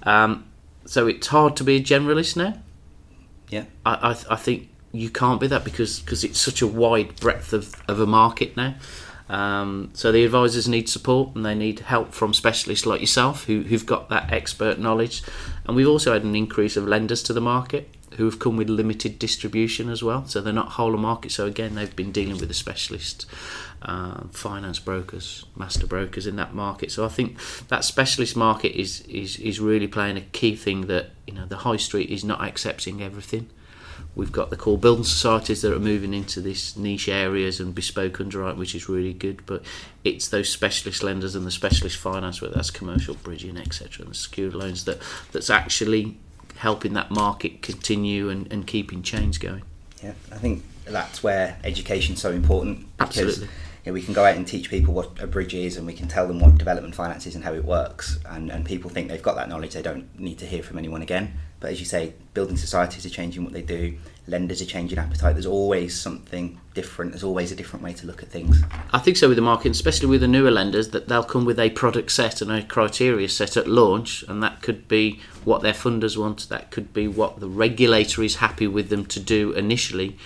Um, 0.05 0.47
so 0.85 1.09
it's 1.09 1.27
hard 1.27 1.57
to 1.57 1.65
be 1.65 1.77
a 1.77 1.81
generalist 1.81 2.37
now. 2.37 2.55
Yeah. 3.49 3.65
I, 3.85 4.13
I, 4.13 4.35
I 4.35 4.37
think 4.37 4.69
you 4.93 5.11
can't 5.11 5.41
be 5.41 5.47
that 5.49 5.65
because 5.65 6.01
because 6.01 6.23
it's 6.25 6.41
such 6.41 6.63
a 6.63 6.67
wide 6.67 7.17
breadth 7.17 7.53
of, 7.53 7.75
of 7.89 8.01
a 8.01 8.07
market 8.07 8.57
now. 8.57 8.75
Um, 9.29 9.91
so 9.93 10.11
the 10.11 10.25
advisors 10.25 10.69
need 10.69 10.89
support 10.89 11.35
and 11.35 11.45
they 11.45 11.55
need 11.55 11.81
help 11.81 12.13
from 12.13 12.33
specialists 12.33 12.87
like 12.87 13.01
yourself 13.01 13.45
who, 13.45 13.63
who've 13.63 13.85
got 13.85 14.09
that 14.09 14.33
expert 14.33 14.79
knowledge. 14.79 15.23
And 15.67 15.77
we've 15.77 15.89
also 15.89 16.13
had 16.13 16.25
an 16.25 16.35
increase 16.35 16.77
of 16.77 16.89
lenders 16.89 17.23
to 17.25 17.33
the 17.33 17.41
market 17.41 17.89
who 18.19 18.25
have 18.25 18.41
come 18.41 18.57
with 18.57 18.69
limited 18.69 19.17
distribution 19.17 19.89
as 19.89 20.03
well. 20.03 20.27
So 20.27 20.41
they're 20.41 20.53
not 20.53 20.71
whole 20.71 20.93
of 20.93 20.99
market. 20.99 21.31
So 21.31 21.47
again, 21.47 21.77
they've 21.77 21.95
been 21.95 22.11
dealing 22.11 22.37
with 22.39 22.49
the 22.49 22.55
specialists, 22.55 23.27
uh, 23.81 24.23
finance 24.33 24.81
brokers, 24.81 25.45
master 25.55 25.87
brokers 25.87 26.27
in 26.27 26.35
that 26.35 26.53
market. 26.53 26.91
So 26.91 27.05
I 27.05 27.09
think 27.09 27.39
that 27.69 27.85
specialist 27.85 28.37
market 28.37 28.77
is, 28.77 29.03
is, 29.03 29.37
is 29.37 29.61
really 29.61 29.87
playing 29.87 30.17
a 30.17 30.23
key 30.23 30.57
thing 30.57 30.89
that 30.89 31.11
you 31.29 31.35
know 31.35 31.47
the 31.47 31.59
high 31.59 31.77
street 31.77 32.11
is 32.11 32.25
not 32.25 32.43
accepting 32.43 33.01
everything. 33.01 33.51
We've 34.17 34.33
got 34.33 34.51
the 34.51 34.57
core 34.57 34.79
building 34.79 35.05
societies 35.05 35.63
that 35.63 35.73
are 35.73 35.79
moving 35.79 36.13
into 36.13 36.41
this 36.41 36.77
niche 36.77 37.09
areas 37.09 37.61
and 37.61 37.73
bespoke 37.73 38.21
underwriting, 38.21 38.59
which 38.59 38.75
is 38.75 38.89
really 38.89 39.13
good. 39.13 39.47
But 39.47 39.63
it's 40.03 40.27
those 40.27 40.49
specialist 40.49 41.05
lenders 41.05 41.37
and 41.37 41.47
the 41.47 41.53
specialist 41.53 41.99
finance, 41.99 42.43
whether 42.43 42.55
that's 42.55 42.73
commercial 42.73 43.15
bridging, 43.15 43.57
etc., 43.57 44.03
and 44.03 44.11
the 44.11 44.19
secured 44.19 44.55
loans 44.55 44.87
that 44.87 45.01
that's 45.31 45.51
actually 45.51 46.17
helping 46.59 46.93
that 46.95 47.11
market 47.11 47.63
continue 47.63 48.29
and, 48.29 48.53
and 48.53 48.67
keeping 48.67 49.03
change 49.03 49.41
going. 49.41 49.63
Yeah, 50.03 50.13
I 50.33 50.37
think 50.37 50.65
that's 50.85 51.23
where 51.23 51.57
education's 51.65 52.21
so 52.21 52.31
important 52.33 52.87
because 52.97 53.19
Absolutely. 53.19 53.47
you 53.85 53.91
know, 53.91 53.93
we 53.93 54.03
can 54.03 54.15
go 54.15 54.25
out 54.25 54.37
and 54.37 54.47
teach 54.47 54.71
people 54.71 54.95
what 54.95 55.21
a 55.21 55.27
bridge 55.27 55.55
is 55.55 55.77
and 55.77 55.87
we 55.87 55.93
can 55.93 56.09
tell 56.09 56.27
them 56.27 56.41
what 56.41 56.59
development 56.59 56.95
finance 56.95 57.27
is 57.27 57.35
and 57.35 57.45
how 57.45 57.53
it 57.53 57.65
works 57.65 58.19
and, 58.27 58.51
and 58.51 58.65
people 58.65 58.91
think 58.91 59.09
they've 59.09 59.23
got 59.23 59.37
that 59.37 59.49
knowledge 59.49 59.75
they 59.75 59.83
don't 59.83 60.19
need 60.19 60.39
to 60.39 60.47
hear 60.47 60.63
from 60.63 60.79
anyone 60.79 61.03
again 61.03 61.35
but 61.61 61.71
as 61.71 61.79
you 61.81 61.87
say 61.87 62.15
building 62.33 62.57
societies 62.57 63.05
are 63.05 63.11
changing 63.11 63.45
what 63.45 63.53
they 63.53 63.63
do 63.63 63.99
lenders 64.29 64.61
are 64.61 64.67
changing 64.67 64.99
appetite. 64.99 65.35
There's 65.35 65.47
always 65.47 65.99
something 65.99 66.61
different. 66.75 67.13
There's 67.13 67.25
always 67.25 67.51
a 67.51 67.57
different 67.57 67.85
way 67.85 67.93
to 67.95 68.07
look 68.07 68.23
at 68.23 68.29
things. 68.29 68.63
I 68.93 68.99
think 68.99 69.17
so 69.17 69.29
with 69.29 69.37
the 69.37 69.43
market, 69.43 69.71
especially 69.71 70.09
with 70.09 70.21
the 70.21 70.29
newer 70.29 70.51
lenders, 70.51 70.91
that 70.91 71.09
they'll 71.09 71.25
come 71.25 71.45
with 71.45 71.59
a 71.59 71.71
product 71.71 72.13
set 72.13 72.41
and 72.43 72.51
a 72.53 72.63
criteria 72.63 73.29
set 73.29 73.57
at 73.57 73.67
launch, 73.67 74.25
and 74.29 74.43
that 74.43 74.63
could 74.63 74.87
be 74.87 75.21
what 75.45 75.63
their 75.63 75.73
funders 75.73 76.17
want, 76.17 76.49
that 76.49 76.71
could 76.71 76.93
be 76.93 77.09
what 77.09 77.41
the 77.41 77.49
regulator 77.49 78.23
is 78.23 78.37
happy 78.37 78.67
with 78.67 78.91
them 78.91 79.07
to 79.07 79.21
do 79.21 79.53
initially. 79.53 80.19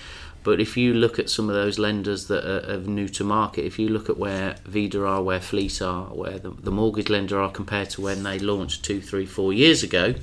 But 0.45 0.61
if 0.61 0.77
you 0.77 0.93
look 0.93 1.21
at 1.21 1.31
some 1.31 1.49
of 1.49 1.55
those 1.55 1.79
lenders 1.79 2.27
that 2.27 2.45
are, 2.45 2.75
are 2.75 2.79
new 2.79 3.09
to 3.11 3.25
market, 3.25 3.65
if 3.65 3.79
you 3.79 3.89
look 3.89 4.11
at 4.11 4.19
where 4.19 4.57
Vida 4.65 5.07
are, 5.07 5.23
where 5.23 5.41
Fleet 5.41 5.81
are, 5.81 6.07
where 6.07 6.39
the, 6.39 6.51
the 6.51 6.73
mortgage 6.73 7.09
lender 7.09 7.41
are 7.41 7.51
compared 7.51 7.91
to 7.91 8.01
when 8.01 8.25
they 8.25 8.41
launched 8.41 8.85
two, 8.85 9.01
three, 9.01 9.25
four 9.25 9.53
years 9.53 9.85
ago, 9.85 10.15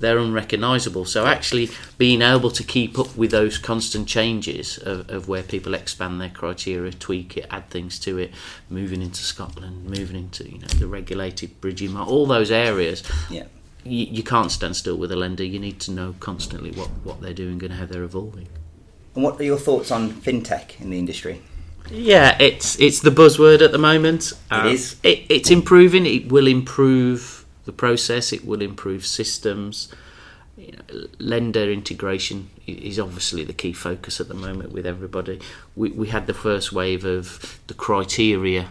they're 0.00 0.18
unrecognisable. 0.18 1.04
So 1.04 1.26
actually 1.26 1.70
being 1.96 2.22
able 2.22 2.50
to 2.50 2.62
keep 2.62 2.98
up 2.98 3.16
with 3.16 3.30
those 3.30 3.58
constant 3.58 4.08
changes 4.08 4.78
of, 4.78 5.08
of 5.10 5.28
where 5.28 5.42
people 5.42 5.74
expand 5.74 6.20
their 6.20 6.30
criteria, 6.30 6.92
tweak 6.92 7.36
it, 7.36 7.46
add 7.50 7.70
things 7.70 7.98
to 8.00 8.18
it, 8.18 8.32
moving 8.70 9.02
into 9.02 9.22
Scotland, 9.22 9.84
moving 9.84 10.16
into 10.16 10.48
you 10.48 10.58
know 10.58 10.68
the 10.68 10.86
regulated 10.86 11.60
bridging, 11.60 11.96
all 11.96 12.26
those 12.26 12.50
areas. 12.50 13.02
yeah 13.30 13.44
You, 13.84 14.06
you 14.06 14.22
can't 14.22 14.50
stand 14.50 14.76
still 14.76 14.96
with 14.96 15.12
a 15.12 15.16
lender. 15.16 15.44
You 15.44 15.58
need 15.58 15.80
to 15.80 15.90
know 15.90 16.14
constantly 16.20 16.72
what, 16.72 16.88
what 17.04 17.20
they're 17.20 17.34
doing 17.34 17.62
and 17.64 17.74
how 17.74 17.86
they're 17.86 18.04
evolving. 18.04 18.48
and 19.14 19.24
what 19.24 19.40
are 19.40 19.44
your 19.44 19.58
thoughts 19.58 19.90
on 19.90 20.12
fintech 20.12 20.80
in 20.80 20.90
the 20.90 20.98
industry 20.98 21.40
Yeah, 21.90 22.36
it's 22.38 22.78
it's 22.78 23.00
the 23.00 23.10
buzzword 23.10 23.62
at 23.62 23.72
the 23.72 23.78
moment. 23.78 24.32
It 24.50 24.54
um, 24.54 24.66
is. 24.68 24.96
It, 25.02 25.24
it's 25.30 25.50
improving. 25.50 26.04
It 26.06 26.30
will 26.30 26.46
improve 26.46 27.37
the 27.68 27.72
process. 27.72 28.32
It 28.32 28.44
will 28.44 28.62
improve 28.62 29.06
systems. 29.06 29.92
You 30.56 30.72
know, 30.72 31.06
lender 31.20 31.70
integration 31.70 32.48
is 32.66 32.98
obviously 32.98 33.44
the 33.44 33.52
key 33.52 33.74
focus 33.74 34.20
at 34.20 34.26
the 34.26 34.34
moment 34.34 34.72
with 34.72 34.86
everybody. 34.86 35.38
We 35.76 35.90
we 35.90 36.08
had 36.08 36.26
the 36.26 36.34
first 36.34 36.72
wave 36.72 37.04
of 37.04 37.60
the 37.68 37.74
criteria 37.74 38.70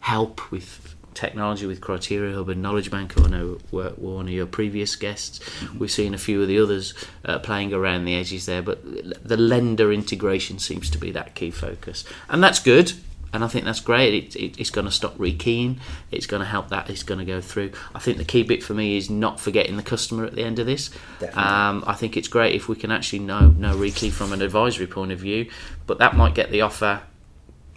help 0.00 0.50
with 0.50 0.96
technology 1.14 1.66
with 1.66 1.80
Criteria 1.80 2.34
Hub 2.34 2.48
and 2.48 2.60
Knowledge 2.60 2.90
Bank. 2.90 3.12
I 3.16 3.28
know 3.28 3.58
were, 3.70 3.92
were 3.96 4.16
one 4.16 4.26
of 4.26 4.32
your 4.32 4.46
previous 4.46 4.96
guests. 4.96 5.38
We've 5.78 5.90
seen 5.90 6.12
a 6.14 6.18
few 6.18 6.42
of 6.42 6.48
the 6.48 6.58
others 6.58 6.92
uh, 7.24 7.38
playing 7.38 7.72
around 7.72 8.04
the 8.04 8.16
edges 8.16 8.46
there, 8.46 8.62
but 8.62 8.82
the 9.24 9.36
lender 9.36 9.92
integration 9.92 10.58
seems 10.58 10.90
to 10.90 10.98
be 10.98 11.12
that 11.12 11.36
key 11.36 11.52
focus, 11.52 12.04
and 12.28 12.42
that's 12.42 12.58
good. 12.58 12.94
And 13.34 13.44
I 13.44 13.48
think 13.48 13.66
that's 13.66 13.80
great. 13.80 14.14
It, 14.14 14.36
it, 14.36 14.58
it's 14.58 14.70
going 14.70 14.86
to 14.86 14.90
stop 14.90 15.16
rekeying. 15.16 15.78
It's 16.10 16.26
going 16.26 16.40
to 16.40 16.46
help 16.46 16.70
that. 16.70 16.88
It's 16.88 17.02
going 17.02 17.18
to 17.18 17.26
go 17.26 17.42
through. 17.42 17.72
I 17.94 17.98
think 17.98 18.16
the 18.16 18.24
key 18.24 18.44
bit 18.44 18.62
for 18.62 18.72
me 18.72 18.96
is 18.96 19.10
not 19.10 19.38
forgetting 19.38 19.76
the 19.76 19.82
customer 19.82 20.24
at 20.24 20.34
the 20.34 20.42
end 20.42 20.58
of 20.58 20.66
this. 20.66 20.90
Um, 21.36 21.84
I 21.86 21.94
think 21.94 22.16
it's 22.16 22.28
great 22.28 22.54
if 22.54 22.68
we 22.68 22.76
can 22.76 22.90
actually 22.90 23.18
know 23.18 23.48
know 23.48 23.74
rekey 23.74 24.10
from 24.10 24.32
an 24.32 24.40
advisory 24.40 24.86
point 24.86 25.12
of 25.12 25.18
view, 25.18 25.50
but 25.86 25.98
that 25.98 26.16
might 26.16 26.34
get 26.34 26.50
the 26.50 26.62
offer 26.62 27.02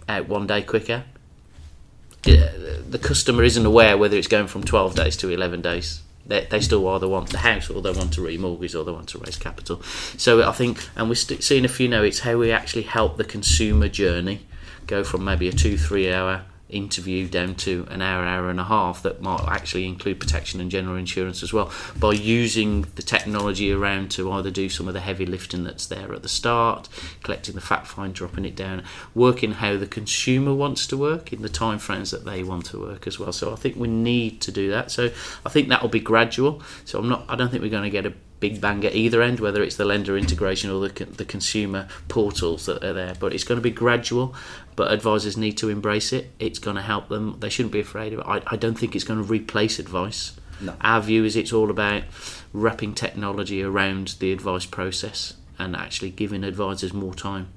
out 0.08 0.28
one 0.28 0.46
day 0.46 0.62
quicker 0.62 1.04
the 2.22 2.98
customer 2.98 3.42
isn't 3.42 3.64
aware 3.64 3.96
whether 3.96 4.16
it's 4.16 4.28
going 4.28 4.46
from 4.46 4.64
12 4.64 4.94
days 4.94 5.16
to 5.18 5.28
11 5.28 5.62
days. 5.62 6.02
They, 6.26 6.44
they 6.44 6.60
still 6.60 6.86
either 6.88 7.08
want 7.08 7.30
the 7.30 7.38
house 7.38 7.70
or 7.70 7.80
they 7.80 7.90
want 7.90 8.12
to 8.14 8.20
remortgage 8.20 8.78
or 8.78 8.84
they 8.84 8.92
want 8.92 9.08
to 9.10 9.18
raise 9.18 9.36
capital. 9.36 9.82
So 10.16 10.46
I 10.46 10.52
think, 10.52 10.86
and 10.94 11.08
we're 11.08 11.14
st- 11.14 11.42
seeing 11.42 11.64
a 11.64 11.68
few 11.68 11.88
now, 11.88 12.02
it's 12.02 12.20
how 12.20 12.36
we 12.36 12.52
actually 12.52 12.82
help 12.82 13.16
the 13.16 13.24
consumer 13.24 13.88
journey 13.88 14.46
go 14.88 15.04
from 15.04 15.24
maybe 15.24 15.48
a 15.48 15.52
two, 15.52 15.78
three 15.78 16.12
hour 16.12 16.42
interview 16.68 17.26
down 17.26 17.54
to 17.54 17.86
an 17.90 18.02
hour, 18.02 18.24
hour 18.24 18.50
and 18.50 18.60
a 18.60 18.64
half 18.64 19.02
that 19.02 19.22
might 19.22 19.42
actually 19.48 19.86
include 19.86 20.20
protection 20.20 20.60
and 20.60 20.70
general 20.70 20.96
insurance 20.96 21.42
as 21.42 21.52
well 21.52 21.72
by 21.98 22.12
using 22.12 22.82
the 22.94 23.02
technology 23.02 23.72
around 23.72 24.10
to 24.10 24.30
either 24.32 24.50
do 24.50 24.68
some 24.68 24.86
of 24.86 24.94
the 24.94 25.00
heavy 25.00 25.24
lifting 25.24 25.64
that's 25.64 25.86
there 25.86 26.12
at 26.12 26.22
the 26.22 26.28
start, 26.28 26.88
collecting 27.22 27.54
the 27.54 27.60
fact 27.60 27.86
find, 27.86 28.14
dropping 28.14 28.44
it 28.44 28.54
down, 28.54 28.82
working 29.14 29.52
how 29.52 29.76
the 29.76 29.86
consumer 29.86 30.52
wants 30.52 30.86
to 30.86 30.96
work 30.96 31.32
in 31.32 31.42
the 31.42 31.48
time 31.48 31.78
frames 31.78 32.10
that 32.10 32.24
they 32.24 32.42
want 32.42 32.66
to 32.66 32.78
work 32.78 33.06
as 33.06 33.18
well. 33.18 33.32
So 33.32 33.52
I 33.52 33.56
think 33.56 33.76
we 33.76 33.88
need 33.88 34.40
to 34.42 34.52
do 34.52 34.70
that. 34.70 34.90
So 34.90 35.10
I 35.46 35.48
think 35.48 35.68
that 35.68 35.80
will 35.80 35.88
be 35.88 36.00
gradual. 36.00 36.62
So 36.84 36.98
I'm 36.98 37.08
not 37.08 37.24
I 37.28 37.36
don't 37.36 37.50
think 37.50 37.62
we're 37.62 37.70
going 37.70 37.84
to 37.84 37.90
get 37.90 38.04
a 38.04 38.12
big 38.40 38.60
bang 38.60 38.84
at 38.84 38.94
either 38.94 39.22
end, 39.22 39.40
whether 39.40 39.62
it's 39.62 39.76
the 39.76 39.84
lender 39.84 40.16
integration 40.16 40.70
or 40.70 40.86
the, 40.86 41.04
the 41.04 41.24
consumer 41.24 41.88
portals 42.08 42.66
that 42.66 42.84
are 42.84 42.92
there. 42.92 43.14
But 43.18 43.32
it's 43.32 43.44
going 43.44 43.58
to 43.58 43.62
be 43.62 43.70
gradual. 43.70 44.34
But 44.76 44.92
advisors 44.92 45.36
need 45.36 45.56
to 45.58 45.68
embrace 45.68 46.12
it. 46.12 46.30
It's 46.38 46.58
going 46.58 46.76
to 46.76 46.82
help 46.82 47.08
them. 47.08 47.36
They 47.40 47.48
shouldn't 47.48 47.72
be 47.72 47.80
afraid 47.80 48.12
of 48.12 48.20
it. 48.20 48.26
I, 48.26 48.42
I 48.46 48.56
don't 48.56 48.78
think 48.78 48.94
it's 48.94 49.04
going 49.04 49.20
to 49.20 49.28
replace 49.28 49.78
advice. 49.78 50.38
No. 50.60 50.74
Our 50.80 51.00
view 51.00 51.24
is 51.24 51.36
it's 51.36 51.52
all 51.52 51.70
about 51.70 52.02
wrapping 52.52 52.94
technology 52.94 53.62
around 53.62 54.16
the 54.20 54.32
advice 54.32 54.66
process 54.66 55.34
and 55.58 55.74
actually 55.76 56.10
giving 56.10 56.44
advisors 56.44 56.92
more 56.92 57.14
time 57.14 57.48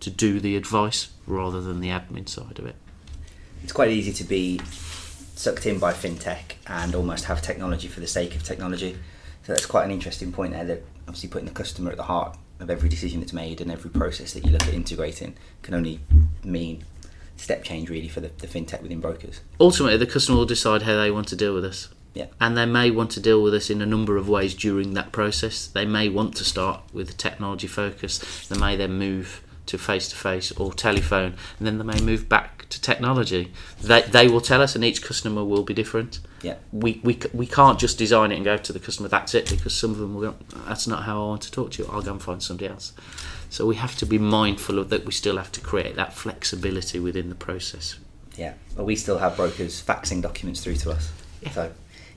to 0.00 0.10
do 0.10 0.40
the 0.40 0.56
advice 0.56 1.10
rather 1.26 1.60
than 1.60 1.80
the 1.80 1.88
admin 1.88 2.28
side 2.28 2.58
of 2.58 2.66
it. 2.66 2.76
it's 3.62 3.72
quite 3.72 3.90
easy 3.90 4.12
to 4.12 4.24
be 4.24 4.60
sucked 5.34 5.66
in 5.66 5.78
by 5.78 5.92
fintech 5.92 6.54
and 6.66 6.94
almost 6.94 7.26
have 7.26 7.40
technology 7.42 7.88
for 7.88 8.00
the 8.00 8.06
sake 8.06 8.34
of 8.34 8.42
technology. 8.42 8.96
So 9.50 9.54
that's 9.54 9.66
quite 9.66 9.84
an 9.84 9.90
interesting 9.90 10.30
point 10.30 10.52
there. 10.52 10.64
That 10.64 10.84
obviously 11.08 11.28
putting 11.28 11.48
the 11.48 11.52
customer 11.52 11.90
at 11.90 11.96
the 11.96 12.04
heart 12.04 12.38
of 12.60 12.70
every 12.70 12.88
decision 12.88 13.18
that's 13.18 13.32
made 13.32 13.60
and 13.60 13.68
every 13.68 13.90
process 13.90 14.32
that 14.34 14.46
you 14.46 14.52
look 14.52 14.62
at 14.62 14.72
integrating 14.72 15.34
can 15.62 15.74
only 15.74 15.98
mean 16.44 16.84
step 17.36 17.64
change 17.64 17.90
really 17.90 18.06
for 18.06 18.20
the, 18.20 18.28
the 18.38 18.46
fintech 18.46 18.80
within 18.80 19.00
brokers. 19.00 19.40
ultimately 19.58 19.96
the 19.96 20.06
customer 20.06 20.38
will 20.38 20.46
decide 20.46 20.82
how 20.82 20.94
they 20.94 21.10
want 21.10 21.26
to 21.26 21.34
deal 21.34 21.52
with 21.52 21.64
us 21.64 21.88
Yeah. 22.14 22.26
And 22.40 22.56
they 22.56 22.64
may 22.64 22.92
want 22.92 23.10
to 23.12 23.20
deal 23.20 23.42
with 23.42 23.52
us 23.52 23.70
in 23.70 23.82
a 23.82 23.86
number 23.86 24.16
of 24.16 24.28
ways 24.28 24.54
during 24.54 24.94
that 24.94 25.10
process. 25.10 25.66
They 25.66 25.84
may 25.84 26.08
want 26.08 26.36
to 26.36 26.44
start 26.44 26.82
with 26.92 27.10
a 27.10 27.14
technology 27.14 27.66
focus. 27.66 28.46
They 28.46 28.56
may 28.56 28.76
then 28.76 28.92
move 28.98 29.42
to 29.70 29.78
face 29.78 30.08
to 30.08 30.16
face 30.16 30.52
or 30.52 30.72
telephone, 30.72 31.34
and 31.58 31.66
then 31.66 31.78
they 31.78 31.84
may 31.84 32.00
move 32.00 32.28
back 32.28 32.68
to 32.68 32.80
technology. 32.80 33.52
They, 33.82 34.02
they 34.02 34.28
will 34.28 34.40
tell 34.40 34.62
us, 34.62 34.74
and 34.74 34.84
each 34.84 35.02
customer 35.02 35.44
will 35.44 35.64
be 35.64 35.74
different. 35.74 36.20
Yeah. 36.42 36.56
We, 36.72 37.00
we, 37.02 37.18
we 37.32 37.46
can't 37.46 37.78
just 37.78 37.98
design 37.98 38.32
it 38.32 38.36
and 38.36 38.44
go 38.44 38.56
to 38.56 38.72
the 38.72 38.78
customer, 38.78 39.08
that's 39.08 39.34
it, 39.34 39.48
because 39.48 39.74
some 39.74 39.90
of 39.90 39.98
them 39.98 40.14
will 40.14 40.30
go, 40.30 40.36
that's 40.66 40.86
not 40.86 41.04
how 41.04 41.22
I 41.22 41.26
want 41.26 41.42
to 41.42 41.50
talk 41.50 41.72
to 41.72 41.82
you, 41.82 41.88
I'll 41.90 42.02
go 42.02 42.12
and 42.12 42.22
find 42.22 42.42
somebody 42.42 42.68
else. 42.68 42.92
So 43.48 43.66
we 43.66 43.76
have 43.76 43.96
to 43.96 44.06
be 44.06 44.18
mindful 44.18 44.78
of 44.78 44.90
that, 44.90 45.04
we 45.04 45.12
still 45.12 45.36
have 45.36 45.50
to 45.52 45.60
create 45.60 45.96
that 45.96 46.12
flexibility 46.12 47.00
within 47.00 47.28
the 47.28 47.34
process. 47.34 47.98
Yeah. 48.36 48.54
Well, 48.76 48.86
we 48.86 48.96
still 48.96 49.18
have 49.18 49.36
brokers 49.36 49.82
faxing 49.82 50.22
documents 50.22 50.62
through 50.62 50.76
to 50.76 50.92
us. 50.92 51.10
Yeah. 51.42 51.50
So, 51.50 51.72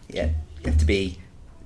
yeah, 0.08 0.30
you 0.62 0.72
have 0.72 0.78
to 0.78 0.86
be 0.86 1.18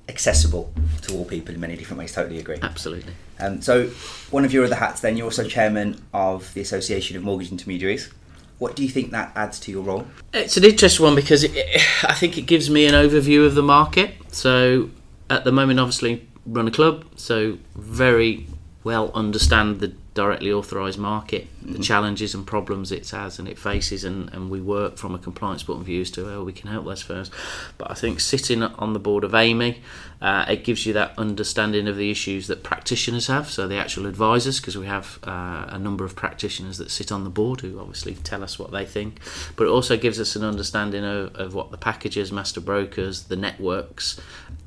accessible 0.10 0.74
to 1.04 1.16
all 1.16 1.26
people 1.26 1.54
in 1.54 1.60
many 1.62 1.76
different 1.76 2.00
ways. 2.00 2.14
Totally 2.14 2.40
agree. 2.40 2.58
Absolutely. 2.62 3.14
Um, 3.40 3.62
so, 3.62 3.88
one 4.32 4.46
of 4.46 4.54
your 4.54 4.66
other 4.66 4.76
hats, 4.76 5.02
then, 5.02 5.18
you're 5.18 5.26
also 5.26 5.48
chairman 5.48 6.02
of 6.14 6.54
the 6.54 6.62
Association 6.62 7.18
of 7.18 7.24
Mortgage 7.24 7.52
Intermediaries. 7.52 8.12
What 8.60 8.76
do 8.76 8.84
you 8.84 8.90
think 8.90 9.12
that 9.12 9.32
adds 9.36 9.60
to 9.62 9.72
your 9.72 9.84
role? 9.84 10.08
It's 10.34 10.58
an 10.58 10.64
interesting 10.64 11.06
one 11.06 11.16
because 11.16 11.44
it, 11.44 11.56
I 12.04 12.14
think 12.14 12.38
it 12.38 12.44
gives 12.44 12.70
me 12.70 12.88
an 12.88 12.94
overview 12.94 13.46
of 13.46 13.54
the 13.54 13.62
market. 13.62 14.16
So 14.32 14.90
at 15.30 15.44
the 15.44 15.52
moment, 15.52 15.80
obviously, 15.80 16.28
run 16.46 16.68
a 16.68 16.72
club, 16.72 17.06
so 17.16 17.60
very 17.76 18.48
well 18.84 19.12
understand 19.14 19.80
the 19.80 19.94
directly 20.18 20.52
authorised 20.52 20.98
market, 20.98 21.46
mm-hmm. 21.46 21.74
the 21.74 21.80
challenges 21.80 22.34
and 22.34 22.46
problems 22.46 22.92
it 22.92 23.08
has 23.12 23.38
and 23.38 23.48
it 23.48 23.60
faces, 23.60 24.04
and, 24.04 24.34
and 24.34 24.50
we 24.50 24.60
work 24.60 24.98
from 24.98 25.14
a 25.14 25.20
compliance 25.20 25.62
point 25.62 25.80
of 25.80 25.86
view 25.86 26.02
as 26.02 26.10
to 26.12 26.26
how 26.26 26.42
we 26.42 26.52
can 26.52 26.72
help 26.72 26.86
those 26.86 27.04
firms. 27.04 27.30
But 27.78 27.92
I 27.92 27.94
think 27.94 28.20
sitting 28.20 28.64
on 28.64 28.94
the 28.94 29.00
board 29.00 29.24
of 29.24 29.36
AMI, 29.36 29.80
uh, 30.22 30.46
it 30.48 30.64
gives 30.64 30.86
you 30.86 30.94
that 30.94 31.14
understanding 31.18 31.88
of 31.88 31.96
the 31.96 32.10
issues 32.10 32.48
that 32.48 32.64
practitioners 32.64 33.28
have, 33.28 33.50
so 33.50 33.68
the 33.68 33.78
actual 33.78 34.08
advisors, 34.08 34.60
because 34.60 34.78
we 34.78 34.88
have 34.88 35.20
uh, 35.24 35.66
a 35.70 35.80
number 35.80 36.04
of 36.04 36.16
practitioners 36.16 36.78
that 36.80 36.90
sit 36.90 37.12
on 37.12 37.24
the 37.24 37.30
board 37.30 37.62
who 37.62 37.80
obviously 37.80 38.16
tell 38.16 38.44
us 38.44 38.58
what 38.58 38.72
they 38.72 38.86
think, 38.86 39.20
but 39.56 39.66
it 39.66 39.70
also 39.70 39.96
gives 39.96 40.20
us 40.20 40.36
an 40.36 40.44
understanding 40.44 41.04
of, 41.04 41.36
of 41.36 41.54
what 41.54 41.72
the 41.72 41.78
packagers, 41.78 42.32
master 42.32 42.62
brokers, 42.62 43.24
the 43.24 43.36
networks, 43.36 44.20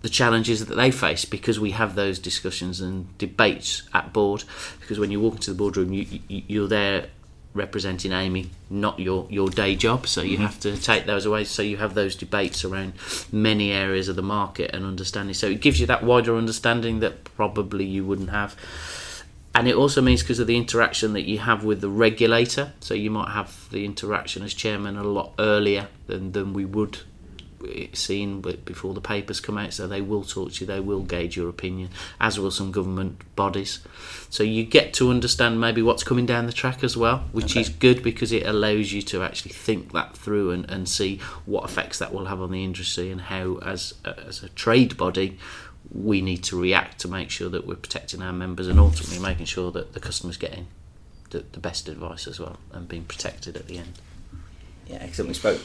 the 0.03 0.09
challenges 0.09 0.65
that 0.67 0.75
they 0.77 0.91
face 0.91 1.25
because 1.25 1.59
we 1.59 1.73
have 1.73 1.95
those 1.95 2.19
discussions 2.19 2.81
and 2.81 3.19
debates 3.19 3.83
at 3.93 4.13
board. 4.13 4.45
Because 4.81 4.99
when 4.99 5.11
you 5.11 5.21
walk 5.21 5.35
into 5.35 5.51
the 5.51 5.57
boardroom 5.57 5.93
you, 5.93 6.21
you, 6.29 6.43
you're 6.47 6.69
there 6.69 7.09
representing 7.53 8.13
AMI, 8.13 8.51
not 8.69 9.01
your, 9.01 9.27
your 9.29 9.49
day 9.49 9.75
job. 9.75 10.07
So 10.07 10.23
you 10.23 10.35
mm-hmm. 10.35 10.47
have 10.47 10.61
to 10.61 10.77
take 10.77 11.07
those 11.07 11.27
away. 11.27 11.45
So 11.45 11.63
you 11.63 11.79
have 11.79 11.95
those 11.95 12.15
debates 12.15 12.65
around 12.65 12.93
many 13.33 13.73
areas 13.73 14.09
of 14.09 14.17
the 14.17 14.23
market 14.23 14.71
and 14.75 14.85
understanding. 14.85 15.35
So 15.35 15.49
it 15.49 15.61
gives 15.61 15.81
you 15.81 15.87
that 15.87 16.03
wider 16.03 16.37
understanding 16.37 17.01
that 17.01 17.25
probably 17.25 17.85
you 17.85 18.05
wouldn't 18.05 18.31
have. 18.31 18.57
And 19.53 19.67
it 19.67 19.75
also 19.75 20.01
means 20.01 20.23
because 20.23 20.39
of 20.39 20.47
the 20.47 20.57
interaction 20.57 21.13
that 21.15 21.23
you 21.23 21.39
have 21.39 21.65
with 21.65 21.81
the 21.81 21.89
regulator. 21.89 22.73
So 22.81 22.95
you 22.95 23.11
might 23.11 23.33
have 23.33 23.69
the 23.71 23.85
interaction 23.85 24.45
as 24.45 24.55
chairman 24.55 24.97
a 24.97 25.03
lot 25.03 25.33
earlier 25.39 25.89
than, 26.07 26.33
than 26.33 26.53
we 26.53 26.65
would 26.65 27.01
seen 27.93 28.41
before 28.41 28.95
the 28.95 29.01
papers 29.01 29.41
come 29.41 29.59
out, 29.59 29.73
so 29.73 29.87
they 29.87 30.01
will 30.01 30.25
talk 30.25 30.53
to 30.53 30.61
you, 30.61 30.67
they 30.67 30.81
will 30.81 31.03
gauge 31.03 31.37
your 31.37 31.49
opinion, 31.49 31.91
as 32.21 32.39
will 32.39 32.51
some 32.51 32.73
government 32.73 33.23
bodies. 33.37 33.81
So 34.29 34.43
you 34.43 34.65
get 34.65 34.95
to 34.95 35.11
understand 35.11 35.61
maybe 35.61 35.83
what's 35.83 36.05
coming 36.05 36.27
down 36.27 36.47
the 36.47 36.53
track 36.53 36.83
as 36.83 36.97
well, 36.97 37.25
which 37.33 37.53
okay. 37.53 37.61
is 37.61 37.69
good 37.69 38.03
because 38.03 38.33
it 38.33 38.47
allows 38.47 38.93
you 38.93 39.03
to 39.03 39.23
actually 39.23 39.53
think 39.53 39.93
that 39.93 40.17
through 40.17 40.51
and, 40.51 40.71
and 40.71 40.89
see 40.89 41.21
what 41.47 41.65
effects 41.65 41.99
that 41.99 42.13
will 42.13 42.27
have 42.27 42.41
on 42.41 42.51
the 42.51 42.65
industry 42.65 43.11
and 43.11 43.23
how, 43.23 43.57
as 43.59 43.95
as 44.05 44.43
a 44.43 44.49
trade 44.51 44.97
body, 44.97 45.39
we 45.93 46.21
need 46.21 46.43
to 46.45 46.61
react 46.61 46.99
to 47.01 47.09
make 47.09 47.31
sure 47.31 47.49
that 47.49 47.67
we're 47.67 47.75
protecting 47.75 48.23
our 48.23 48.33
members 48.33 48.69
and 48.69 48.79
ultimately 48.79 49.19
making 49.19 49.47
sure 49.47 49.71
that 49.73 49.93
the 49.93 50.01
customers 50.01 50.37
getting 50.37 50.69
the, 51.31 51.45
the 51.53 51.59
best 51.59 51.89
advice 51.89 52.27
as 52.27 52.39
well 52.39 52.59
and 52.73 52.89
being 52.89 53.05
protected 53.05 53.57
at 53.57 53.67
the 53.67 53.79
end. 53.79 53.99
Yeah, 54.91 55.07
because 55.07 55.25
we 55.25 55.35
spoke 55.35 55.61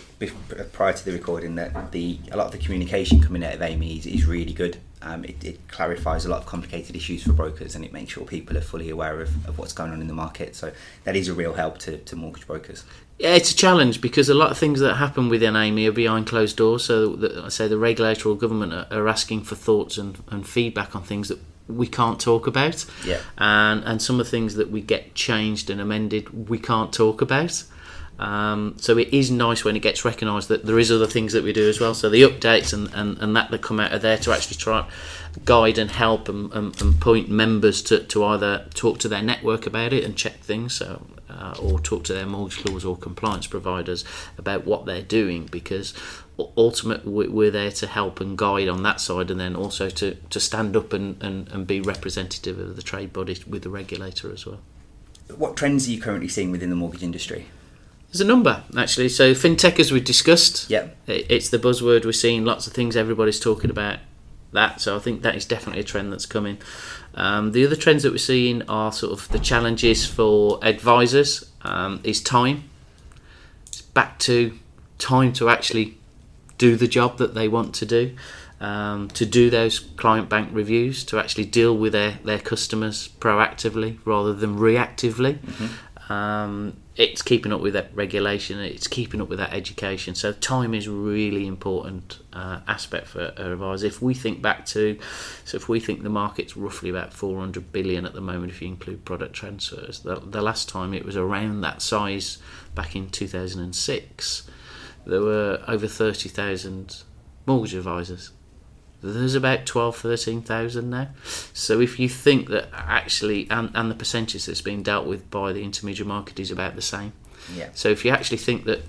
prior 0.71 0.93
to 0.93 1.03
the 1.03 1.11
recording 1.11 1.55
that 1.55 1.91
the 1.91 2.19
a 2.31 2.37
lot 2.37 2.45
of 2.45 2.51
the 2.51 2.59
communication 2.59 3.21
coming 3.21 3.43
out 3.43 3.55
of 3.55 3.61
AMI 3.61 3.97
is, 3.97 4.05
is 4.05 4.25
really 4.25 4.53
good. 4.53 4.77
Um, 5.01 5.25
it, 5.25 5.43
it, 5.43 5.67
clarifies 5.67 6.25
a 6.25 6.29
lot 6.29 6.41
of 6.41 6.45
complicated 6.45 6.95
issues 6.95 7.23
for 7.23 7.33
brokers 7.33 7.75
and 7.75 7.83
it 7.83 7.91
makes 7.91 8.13
sure 8.13 8.25
people 8.25 8.57
are 8.57 8.61
fully 8.61 8.89
aware 8.89 9.21
of, 9.21 9.47
of 9.47 9.57
what's 9.59 9.73
going 9.73 9.91
on 9.91 10.01
in 10.01 10.07
the 10.07 10.13
market. 10.13 10.55
So 10.55 10.71
that 11.03 11.15
is 11.15 11.27
a 11.27 11.33
real 11.33 11.53
help 11.53 11.77
to, 11.79 11.97
to 11.97 12.15
mortgage 12.15 12.47
brokers. 12.47 12.85
Yeah, 13.19 13.35
it's 13.35 13.51
a 13.51 13.55
challenge 13.55 13.99
because 13.99 14.29
a 14.29 14.33
lot 14.33 14.51
of 14.51 14.57
things 14.57 14.79
that 14.79 14.95
happen 14.95 15.29
within 15.29 15.55
AMI 15.55 15.87
are 15.87 15.91
behind 15.91 16.27
closed 16.27 16.57
doors. 16.57 16.85
So 16.85 17.15
the, 17.15 17.43
I 17.45 17.49
say 17.49 17.67
the 17.67 17.77
regulator 17.77 18.29
or 18.29 18.37
government 18.37 18.73
are, 18.73 18.87
are 18.91 19.07
asking 19.07 19.43
for 19.43 19.55
thoughts 19.55 19.97
and, 19.97 20.21
and 20.29 20.47
feedback 20.47 20.95
on 20.95 21.03
things 21.03 21.29
that 21.29 21.39
we 21.67 21.87
can't 21.87 22.19
talk 22.19 22.45
about. 22.45 22.85
Yeah. 23.05 23.21
And 23.37 23.83
and 23.83 24.01
some 24.01 24.19
of 24.19 24.25
the 24.25 24.31
things 24.31 24.55
that 24.55 24.69
we 24.69 24.81
get 24.81 25.15
changed 25.15 25.69
and 25.69 25.81
amended 25.81 26.49
we 26.49 26.59
can't 26.59 26.93
talk 26.93 27.21
about. 27.21 27.63
Um, 28.17 28.75
so 28.79 28.97
it 28.97 29.13
is 29.13 29.29
nice 29.29 29.65
when 29.65 29.75
it 29.75 29.81
gets 29.81 30.05
recognised 30.05 30.47
that 30.47 30.65
there 30.65 30.79
is 30.79 30.91
other 30.91 31.07
things 31.07 31.33
that 31.33 31.43
we 31.43 31.51
do 31.51 31.67
as 31.67 31.79
well. 31.79 31.93
So 31.93 32.09
the 32.09 32.21
updates 32.21 32.73
and, 32.73 32.93
and, 32.93 33.17
and 33.17 33.35
that 33.35 33.51
that 33.51 33.61
come 33.61 33.79
out 33.79 33.91
are 33.91 33.99
there 33.99 34.17
to 34.19 34.31
actually 34.31 34.57
try 34.57 34.87
guide 35.43 35.77
and 35.77 35.91
help 35.91 36.29
and, 36.29 36.51
and, 36.53 36.81
and 36.81 36.99
point 37.01 37.29
members 37.29 37.81
to, 37.83 37.99
to 37.99 38.23
either 38.23 38.65
talk 38.73 38.99
to 38.99 39.09
their 39.09 39.21
network 39.21 39.67
about 39.67 39.91
it 39.91 40.03
and 40.05 40.15
check 40.15 40.35
things, 40.39 40.75
so 40.75 41.05
uh, 41.29 41.55
or 41.61 41.79
talk 41.79 42.03
to 42.05 42.13
their 42.13 42.25
mortgage 42.25 42.63
laws 42.65 42.85
or 42.85 42.95
compliance 42.95 43.47
providers 43.47 44.05
about 44.37 44.65
what 44.65 44.85
they're 44.85 45.01
doing 45.01 45.45
because 45.47 45.93
ultimately 46.57 47.27
we're 47.27 47.51
there 47.51 47.71
to 47.71 47.87
help 47.87 48.21
and 48.21 48.37
guide 48.37 48.67
on 48.67 48.83
that 48.83 49.01
side 49.01 49.29
and 49.31 49.39
then 49.39 49.55
also 49.55 49.89
to, 49.89 50.15
to 50.29 50.39
stand 50.39 50.75
up 50.75 50.93
and, 50.93 51.21
and, 51.21 51.49
and 51.51 51.67
be 51.67 51.81
representative 51.81 52.59
of 52.59 52.75
the 52.75 52.81
trade 52.81 53.11
body 53.11 53.37
with 53.47 53.63
the 53.63 53.69
regulator 53.69 54.31
as 54.31 54.45
well. 54.45 54.59
What 55.35 55.57
trends 55.57 55.87
are 55.87 55.91
you 55.91 55.99
currently 55.99 56.27
seeing 56.27 56.51
within 56.51 56.69
the 56.69 56.75
mortgage 56.75 57.03
industry? 57.03 57.47
There's 58.11 58.21
a 58.21 58.25
number 58.25 58.63
actually. 58.77 59.09
So 59.09 59.33
fintech, 59.33 59.79
as 59.79 59.91
we 59.91 59.99
discussed, 59.99 60.69
yeah, 60.69 60.87
it's 61.07 61.49
the 61.49 61.59
buzzword. 61.59 62.05
We're 62.05 62.13
seeing 62.13 62.45
lots 62.45 62.67
of 62.67 62.73
things. 62.73 62.95
Everybody's 62.95 63.39
talking 63.39 63.69
about 63.69 63.99
that. 64.53 64.81
So 64.81 64.95
I 64.95 64.99
think 64.99 65.21
that 65.21 65.35
is 65.35 65.45
definitely 65.45 65.81
a 65.81 65.83
trend 65.83 66.11
that's 66.11 66.25
coming. 66.25 66.57
Um, 67.13 67.51
the 67.51 67.65
other 67.65 67.75
trends 67.75 68.03
that 68.03 68.11
we're 68.11 68.17
seeing 68.17 68.61
are 68.69 68.91
sort 68.91 69.13
of 69.13 69.27
the 69.29 69.39
challenges 69.39 70.05
for 70.05 70.59
advisors. 70.61 71.51
Um, 71.61 71.99
is 72.03 72.21
time. 72.21 72.69
It's 73.67 73.81
back 73.81 74.19
to 74.19 74.57
time 74.97 75.33
to 75.33 75.49
actually 75.49 75.97
do 76.57 76.75
the 76.75 76.87
job 76.87 77.17
that 77.17 77.33
they 77.33 77.47
want 77.47 77.73
to 77.75 77.85
do. 77.85 78.15
Um, 78.61 79.09
to 79.09 79.25
do 79.25 79.49
those 79.49 79.79
client 79.79 80.29
bank 80.29 80.49
reviews, 80.53 81.03
to 81.05 81.19
actually 81.19 81.45
deal 81.45 81.75
with 81.77 81.91
their, 81.91 82.19
their 82.23 82.39
customers 82.39 83.09
proactively 83.19 83.99
rather 84.05 84.33
than 84.33 84.57
reactively. 84.57 85.39
Mm-hmm. 85.39 86.11
It's 86.95 87.21
keeping 87.21 87.51
up 87.51 87.59
with 87.59 87.73
that 87.73 87.93
regulation 87.93 88.59
it's 88.59 88.87
keeping 88.87 89.21
up 89.21 89.27
with 89.27 89.39
that 89.39 89.53
education. 89.53 90.15
So 90.15 90.31
time 90.31 90.73
is 90.73 90.87
really 90.87 91.45
important 91.45 92.19
uh, 92.31 92.61
aspect 92.67 93.07
for 93.07 93.33
advisors 93.37 93.83
if 93.83 94.01
we 94.01 94.13
think 94.13 94.41
back 94.41 94.65
to 94.67 94.97
so 95.43 95.57
if 95.57 95.67
we 95.67 95.79
think 95.79 96.03
the 96.03 96.09
market's 96.09 96.55
roughly 96.55 96.89
about 96.89 97.13
400 97.13 97.71
billion 97.71 98.05
at 98.05 98.13
the 98.13 98.21
moment 98.21 98.51
if 98.51 98.61
you 98.61 98.67
include 98.67 99.05
product 99.05 99.33
transfers 99.33 99.99
the, 99.99 100.15
the 100.15 100.41
last 100.41 100.67
time 100.67 100.93
it 100.93 101.05
was 101.05 101.15
around 101.15 101.61
that 101.61 101.81
size 101.81 102.37
back 102.75 102.95
in 102.95 103.09
2006 103.09 104.49
there 105.05 105.21
were 105.21 105.63
over 105.67 105.87
30,000 105.87 107.03
mortgage 107.45 107.73
advisors 107.73 108.31
there's 109.11 109.35
about 109.35 109.65
12 109.65 109.97
13,000 109.97 110.89
now. 110.89 111.09
So 111.53 111.79
if 111.79 111.99
you 111.99 112.09
think 112.09 112.49
that 112.49 112.69
actually 112.73 113.47
and, 113.49 113.71
and 113.73 113.89
the 113.89 113.95
percentage 113.95 114.45
that's 114.45 114.61
being 114.61 114.83
dealt 114.83 115.05
with 115.05 115.29
by 115.29 115.53
the 115.53 115.63
intermediate 115.63 116.07
market 116.07 116.39
is 116.39 116.51
about 116.51 116.75
the 116.75 116.81
same. 116.81 117.13
Yeah. 117.53 117.69
So 117.73 117.89
if 117.89 118.05
you 118.05 118.11
actually 118.11 118.37
think 118.37 118.65
that 118.65 118.81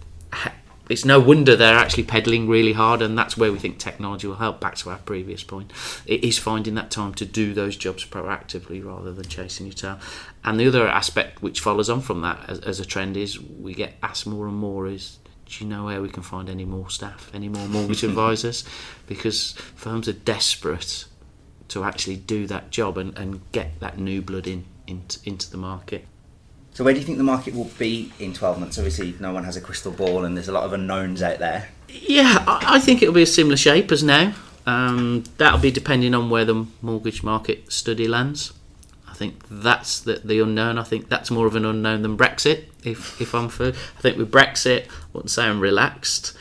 it's 0.88 1.04
no 1.04 1.18
wonder 1.18 1.56
they're 1.56 1.76
actually 1.76 2.04
pedalling 2.04 2.48
really 2.48 2.72
hard 2.72 3.02
and 3.02 3.18
that's 3.18 3.36
where 3.36 3.50
we 3.50 3.58
think 3.58 3.78
technology 3.78 4.26
will 4.26 4.36
help 4.36 4.60
back 4.60 4.76
to 4.76 4.90
our 4.90 4.98
previous 4.98 5.42
point. 5.42 5.72
It 6.06 6.22
is 6.22 6.38
finding 6.38 6.74
that 6.74 6.90
time 6.90 7.14
to 7.14 7.24
do 7.24 7.54
those 7.54 7.76
jobs 7.76 8.04
proactively 8.04 8.84
rather 8.84 9.12
than 9.12 9.26
chasing 9.26 9.66
your 9.66 9.74
tail. 9.74 9.98
And 10.44 10.60
the 10.60 10.68
other 10.68 10.86
aspect 10.86 11.42
which 11.42 11.60
follows 11.60 11.90
on 11.90 12.00
from 12.00 12.20
that 12.22 12.48
as, 12.48 12.60
as 12.60 12.80
a 12.80 12.84
trend 12.84 13.16
is 13.16 13.40
we 13.40 13.74
get 13.74 13.94
asked 14.02 14.26
more 14.26 14.46
and 14.46 14.56
more 14.56 14.86
is 14.86 15.18
do 15.46 15.64
you 15.64 15.70
know 15.70 15.84
where 15.84 16.02
we 16.02 16.08
can 16.08 16.22
find 16.22 16.48
any 16.48 16.64
more 16.64 16.90
staff, 16.90 17.30
any 17.32 17.48
more 17.48 17.66
mortgage 17.68 18.02
advisors? 18.04 18.64
Because 19.06 19.52
firms 19.74 20.08
are 20.08 20.12
desperate 20.12 21.06
to 21.68 21.84
actually 21.84 22.16
do 22.16 22.46
that 22.46 22.70
job 22.70 22.98
and, 22.98 23.16
and 23.18 23.40
get 23.52 23.78
that 23.80 23.98
new 23.98 24.22
blood 24.22 24.46
in, 24.46 24.64
in 24.86 25.04
into 25.24 25.50
the 25.50 25.56
market. 25.56 26.06
So 26.74 26.84
where 26.84 26.92
do 26.92 27.00
you 27.00 27.06
think 27.06 27.16
the 27.16 27.24
market 27.24 27.54
will 27.54 27.70
be 27.78 28.12
in 28.18 28.34
12 28.34 28.60
months? 28.60 28.76
Obviously, 28.76 29.14
no 29.18 29.32
one 29.32 29.44
has 29.44 29.56
a 29.56 29.62
crystal 29.62 29.92
ball 29.92 30.24
and 30.24 30.36
there's 30.36 30.48
a 30.48 30.52
lot 30.52 30.64
of 30.64 30.74
unknowns 30.74 31.22
out 31.22 31.38
there. 31.38 31.70
Yeah, 31.88 32.44
I, 32.46 32.76
I 32.76 32.78
think 32.80 33.02
it'll 33.02 33.14
be 33.14 33.22
a 33.22 33.26
similar 33.26 33.56
shape 33.56 33.90
as 33.90 34.02
now. 34.02 34.34
Um, 34.66 35.24
that'll 35.38 35.60
be 35.60 35.70
depending 35.70 36.14
on 36.14 36.28
where 36.28 36.44
the 36.44 36.66
mortgage 36.82 37.22
market 37.22 37.72
study 37.72 38.06
lands. 38.06 38.52
I 39.08 39.14
think 39.14 39.42
that's 39.50 40.00
the, 40.00 40.20
the 40.24 40.40
unknown. 40.40 40.78
I 40.78 40.82
think 40.82 41.08
that's 41.08 41.30
more 41.30 41.46
of 41.46 41.56
an 41.56 41.64
unknown 41.64 42.02
than 42.02 42.16
Brexit. 42.16 42.64
If 42.84 43.20
if 43.20 43.34
I'm 43.34 43.48
fair, 43.48 43.68
I 43.68 44.00
think 44.00 44.16
with 44.18 44.30
Brexit, 44.30 44.86
I 44.86 44.90
wouldn't 45.12 45.30
say 45.30 45.44
I'm 45.44 45.60
relaxed, 45.60 46.36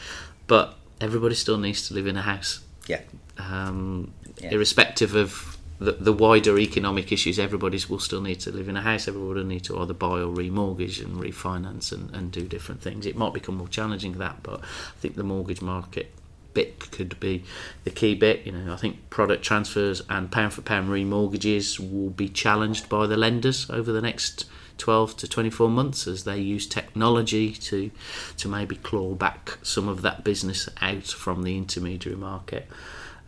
but 0.47 0.75
everybody 0.99 1.35
still 1.35 1.57
needs 1.57 1.87
to 1.87 1.93
live 1.93 2.07
in 2.07 2.17
a 2.17 2.21
house. 2.21 2.59
Yeah. 2.87 3.01
Um, 3.37 4.13
Yeah. 4.41 4.51
Irrespective 4.53 5.15
of 5.15 5.57
the, 5.79 5.93
the 5.93 6.13
wider 6.13 6.57
economic 6.59 7.11
issues, 7.11 7.37
everybody 7.39 7.79
will 7.89 7.99
still 7.99 8.21
need 8.21 8.39
to 8.41 8.51
live 8.51 8.67
in 8.69 8.77
a 8.77 8.81
house. 8.81 9.07
Everybody 9.07 9.39
will 9.39 9.47
need 9.47 9.63
to 9.65 9.79
either 9.79 9.93
buy 9.93 10.19
or 10.19 10.33
remortgage 10.33 11.03
and 11.03 11.17
refinance 11.17 11.91
and, 11.91 12.13
and 12.15 12.31
do 12.31 12.47
different 12.47 12.81
things. 12.81 13.05
It 13.05 13.15
might 13.17 13.33
become 13.33 13.55
more 13.55 13.67
challenging 13.67 14.13
that, 14.13 14.43
but 14.43 14.61
I 14.61 14.99
think 14.99 15.15
the 15.15 15.23
mortgage 15.23 15.61
market 15.61 16.11
bit 16.55 16.91
could 16.91 17.19
be 17.19 17.43
the 17.83 17.91
key 17.91 18.15
bit. 18.15 18.47
You 18.47 18.53
know, 18.53 18.73
I 18.73 18.77
think 18.77 19.11
product 19.11 19.43
transfers 19.43 20.01
and 20.09 20.31
pound 20.31 20.53
for 20.53 20.63
pound 20.63 20.89
remortgages 20.89 21.79
will 21.79 22.09
be 22.09 22.27
challenged 22.27 22.89
by 22.89 23.05
the 23.05 23.17
lenders 23.17 23.69
over 23.69 23.91
the 23.91 24.01
next 24.01 24.45
12 24.79 25.17
to 25.17 25.27
24 25.27 25.69
months 25.69 26.07
as 26.07 26.23
they 26.23 26.39
use 26.39 26.65
technology 26.65 27.51
to 27.51 27.91
to 28.37 28.47
maybe 28.47 28.75
claw 28.77 29.13
back 29.13 29.59
some 29.61 29.87
of 29.87 30.01
that 30.01 30.23
business 30.23 30.67
out 30.81 31.05
from 31.05 31.43
the 31.43 31.55
intermediary 31.55 32.17
market. 32.17 32.67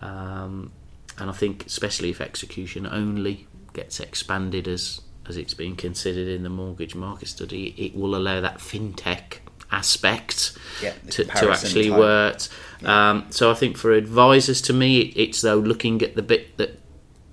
Um, 0.01 0.71
and 1.19 1.29
I 1.29 1.33
think, 1.33 1.65
especially 1.65 2.09
if 2.09 2.21
execution 2.21 2.87
only 2.87 3.47
gets 3.73 3.99
expanded 3.99 4.67
as 4.67 5.01
as 5.27 5.35
it's 5.35 5.53
being 5.53 5.75
considered 5.75 6.27
in 6.27 6.43
the 6.43 6.49
mortgage 6.49 6.95
market 6.95 7.27
study, 7.27 7.75
it 7.77 7.95
will 7.95 8.15
allow 8.15 8.39
that 8.39 8.59
fintech 8.59 9.39
aspect 9.71 10.57
Yeah, 10.81 10.93
to, 11.11 11.25
to 11.25 11.51
actually 11.51 11.89
type. 11.89 11.99
work. 11.99 12.37
Um, 12.83 13.25
so 13.29 13.49
I 13.51 13.53
think 13.53 13.77
for 13.77 13.91
advisors, 13.91 14.61
to 14.63 14.73
me, 14.73 14.99
it's 14.99 15.41
though 15.41 15.57
looking 15.57 16.01
at 16.01 16.15
the 16.15 16.21
bit 16.21 16.57
that 16.57 16.79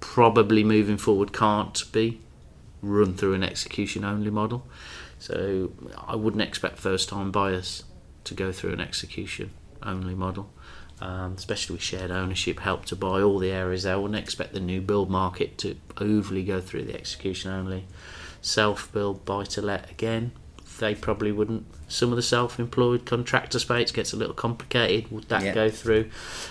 probably 0.00 0.64
moving 0.64 0.97
forward 0.97 1.33
can't 1.33 1.83
be 1.93 2.21
run 2.83 3.14
through 3.14 3.35
an 3.35 3.43
execution 3.43 4.05
only 4.05 4.31
model. 4.31 4.67
So 5.19 5.73
I 6.07 6.17
wouldn't 6.17 6.43
expect 6.43 6.79
first 6.79 7.09
time 7.09 7.31
buyers 7.31 7.85
to 8.25 8.35
go 8.35 8.53
through 8.53 8.73
an 8.73 8.81
execution 8.81 9.50
only 9.83 10.14
model. 10.14 10.50
Um, 11.00 11.35
especially 11.37 11.75
with 11.75 11.83
shared 11.83 12.11
ownership, 12.11 12.61
help 12.61 12.87
to 12.87 12.97
buy 12.97 13.21
all 13.21 13.38
the 13.38 13.50
areas 13.50 13.83
there. 13.83 13.95
I 13.95 13.97
wouldn't 13.97 14.19
expect 14.19 14.53
the 14.55 14.61
new 14.61 14.81
build 14.81 15.11
market 15.11 15.59
to 15.59 15.76
overly 15.99 16.45
go 16.45 16.61
through 16.61 16.85
the 16.85 16.95
execution 16.95 17.50
only. 17.50 17.85
Self 18.41 18.93
build, 18.93 19.25
buy 19.25 19.45
to 19.45 19.61
let 19.61 19.91
again, 19.91 20.33
they 20.79 20.95
probably 20.95 21.33
wouldn't. 21.33 21.67
Some 21.94 22.10
of 22.10 22.16
the 22.16 22.22
self 22.22 22.58
employed 22.58 23.04
contractor 23.06 23.58
space 23.58 23.92
gets 23.92 24.12
a 24.12 24.16
little 24.16 24.34
complicated. 24.34 25.10
Would 25.10 25.28
that 25.28 25.42
Yeah. 25.42 25.54
go 25.54 25.70
through? 25.70 26.10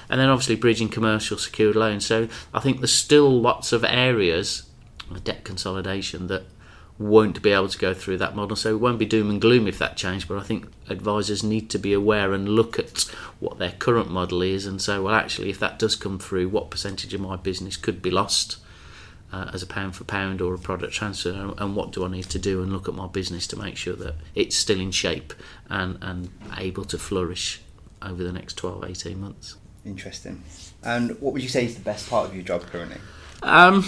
And 0.09 0.19
then 0.19 0.29
obviously 0.29 0.55
bridging 0.55 0.89
commercial 0.89 1.38
secured 1.38 1.75
loans. 1.75 2.05
So 2.05 2.27
I 2.53 2.59
think 2.59 2.79
there's 2.79 2.93
still 2.93 3.41
lots 3.41 3.71
of 3.73 3.83
areas 3.83 4.63
of 5.12 5.23
debt 5.23 5.43
consolidation 5.43 6.27
that 6.27 6.43
won't 6.97 7.41
be 7.41 7.51
able 7.51 7.67
to 7.67 7.77
go 7.77 7.93
through 7.93 8.17
that 8.19 8.35
model. 8.35 8.55
So 8.55 8.69
it 8.69 8.79
won't 8.79 9.00
be 9.00 9.05
doom 9.05 9.29
and 9.29 9.41
gloom 9.41 9.67
if 9.67 9.79
that 9.79 9.97
changed, 9.97 10.27
but 10.27 10.38
I 10.38 10.43
think 10.43 10.67
advisors 10.89 11.43
need 11.43 11.69
to 11.71 11.79
be 11.79 11.91
aware 11.91 12.33
and 12.33 12.47
look 12.47 12.79
at 12.79 13.05
what 13.39 13.57
their 13.57 13.71
current 13.71 14.09
model 14.12 14.41
is 14.41 14.65
and 14.65 14.81
say, 14.81 14.97
well, 15.00 15.13
actually, 15.13 15.50
if 15.50 15.59
that 15.59 15.79
does 15.79 15.95
come 15.95 16.19
through, 16.19 16.50
what 16.50 16.69
percentage 16.69 17.13
of 17.13 17.19
my 17.21 17.35
business 17.35 17.77
could 17.77 18.01
be 18.01 18.12
lost 18.12 18.57
uh, 19.34 19.50
as 19.52 19.63
a 19.63 19.68
pound 19.68 19.96
for 19.96 20.04
pound 20.04 20.42
or 20.42 20.54
a 20.54 20.60
product 20.60 20.94
transfer, 20.94 21.54
and, 21.58 21.75
what 21.75 21.92
do 21.92 22.06
I 22.06 22.08
need 22.08 22.30
to 22.30 22.40
do 22.40 22.62
and 22.62 22.72
look 22.72 22.88
at 22.88 22.94
my 22.94 23.08
business 23.08 23.48
to 23.48 23.58
make 23.58 23.75
sure 23.78 23.96
that 23.96 24.13
it's 24.36 24.56
still 24.56 24.80
in 24.80 24.92
shape 24.92 25.34
and, 25.70 25.98
and 26.02 26.30
able 26.58 26.86
to 26.86 27.00
flourish 27.00 27.62
over 28.02 28.24
the 28.24 28.32
next 28.32 28.58
12, 28.58 28.86
18 28.92 29.20
months. 29.20 29.56
Interesting. 29.86 30.44
And 30.84 31.20
what 31.20 31.34
would 31.34 31.42
you 31.42 31.50
say 31.50 31.66
is 31.66 31.74
the 31.74 31.82
best 31.82 32.10
part 32.10 32.28
of 32.28 32.36
your 32.36 32.44
job 32.44 32.62
currently? 32.63 32.98
Um, 33.42 33.84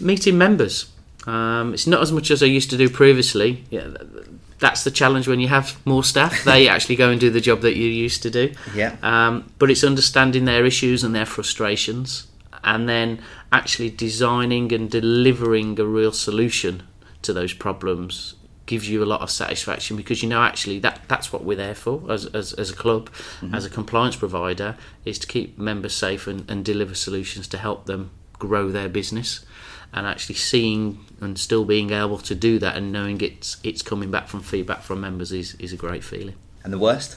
meeting 0.00 0.36
members. 0.36 0.90
Um, 1.26 1.72
it's 1.72 1.86
not 1.86 2.02
as 2.02 2.10
much 2.10 2.32
as 2.32 2.42
I 2.42 2.46
used 2.46 2.70
to 2.70 2.76
do 2.76 2.88
previously. 2.88 3.64
Yeah, 3.70 3.82
th- 3.82 3.98
th- 3.98 4.26
that's 4.58 4.84
the 4.84 4.90
challenge 4.90 5.28
when 5.28 5.38
you 5.38 5.48
have 5.48 5.76
more 5.86 6.02
staff. 6.02 6.44
They 6.44 6.68
actually 6.68 6.96
go 6.96 7.10
and 7.10 7.20
do 7.20 7.30
the 7.30 7.40
job 7.40 7.60
that 7.60 7.76
you 7.76 7.86
used 7.86 8.22
to 8.22 8.30
do. 8.30 8.52
Yeah. 8.74 8.96
Um, 9.02 9.52
but 9.58 9.70
it's 9.70 9.84
understanding 9.84 10.44
their 10.44 10.64
issues 10.66 11.04
and 11.04 11.14
their 11.14 11.26
frustrations, 11.26 12.26
and 12.66 12.88
then 12.88 13.22
actually 13.52 13.88
designing 13.88 14.72
and 14.72 14.90
delivering 14.90 15.80
a 15.80 15.84
real 15.86 16.12
solution 16.12 16.82
to 17.22 17.32
those 17.32 17.54
problems 17.54 18.34
gives 18.66 18.90
you 18.90 19.02
a 19.02 19.06
lot 19.06 19.20
of 19.20 19.30
satisfaction 19.30 19.96
because 19.96 20.22
you 20.22 20.28
know 20.28 20.42
actually 20.42 20.80
that 20.80 21.00
that's 21.06 21.32
what 21.32 21.44
we're 21.44 21.56
there 21.56 21.74
for 21.74 22.02
as, 22.10 22.26
as, 22.26 22.52
as 22.54 22.70
a 22.70 22.74
club 22.74 23.08
mm-hmm. 23.40 23.54
as 23.54 23.64
a 23.64 23.70
compliance 23.70 24.16
provider 24.16 24.76
is 25.04 25.18
to 25.20 25.26
keep 25.26 25.56
members 25.56 25.94
safe 25.94 26.26
and, 26.26 26.50
and 26.50 26.64
deliver 26.64 26.94
solutions 26.94 27.46
to 27.46 27.56
help 27.56 27.86
them 27.86 28.10
grow 28.38 28.70
their 28.70 28.88
business. 28.88 29.44
And 29.92 30.06
actually 30.06 30.34
seeing 30.34 31.04
and 31.20 31.38
still 31.38 31.64
being 31.64 31.90
able 31.90 32.18
to 32.18 32.34
do 32.34 32.58
that 32.58 32.76
and 32.76 32.92
knowing 32.92 33.20
it's 33.20 33.56
it's 33.62 33.82
coming 33.82 34.10
back 34.10 34.28
from 34.28 34.42
feedback 34.42 34.82
from 34.82 35.00
members 35.00 35.32
is, 35.32 35.54
is 35.54 35.72
a 35.72 35.76
great 35.76 36.04
feeling. 36.04 36.34
And 36.64 36.72
the 36.72 36.78
worst? 36.78 37.16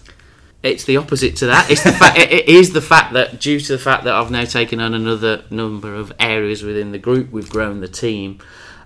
It's 0.61 0.83
the 0.83 0.97
opposite 0.97 1.37
to 1.37 1.47
that. 1.47 1.69
It's 1.69 1.83
the 1.83 1.91
fact. 1.91 2.17
It 2.17 2.31
it 2.31 2.49
is 2.49 2.73
the 2.73 2.81
fact 2.81 3.13
that 3.13 3.39
due 3.39 3.59
to 3.59 3.71
the 3.73 3.79
fact 3.79 4.03
that 4.03 4.13
I've 4.13 4.31
now 4.31 4.45
taken 4.45 4.79
on 4.79 4.93
another 4.93 5.43
number 5.49 5.95
of 5.95 6.11
areas 6.19 6.63
within 6.63 6.91
the 6.91 6.97
group, 6.97 7.31
we've 7.31 7.49
grown 7.49 7.79
the 7.81 7.87
team. 7.87 8.39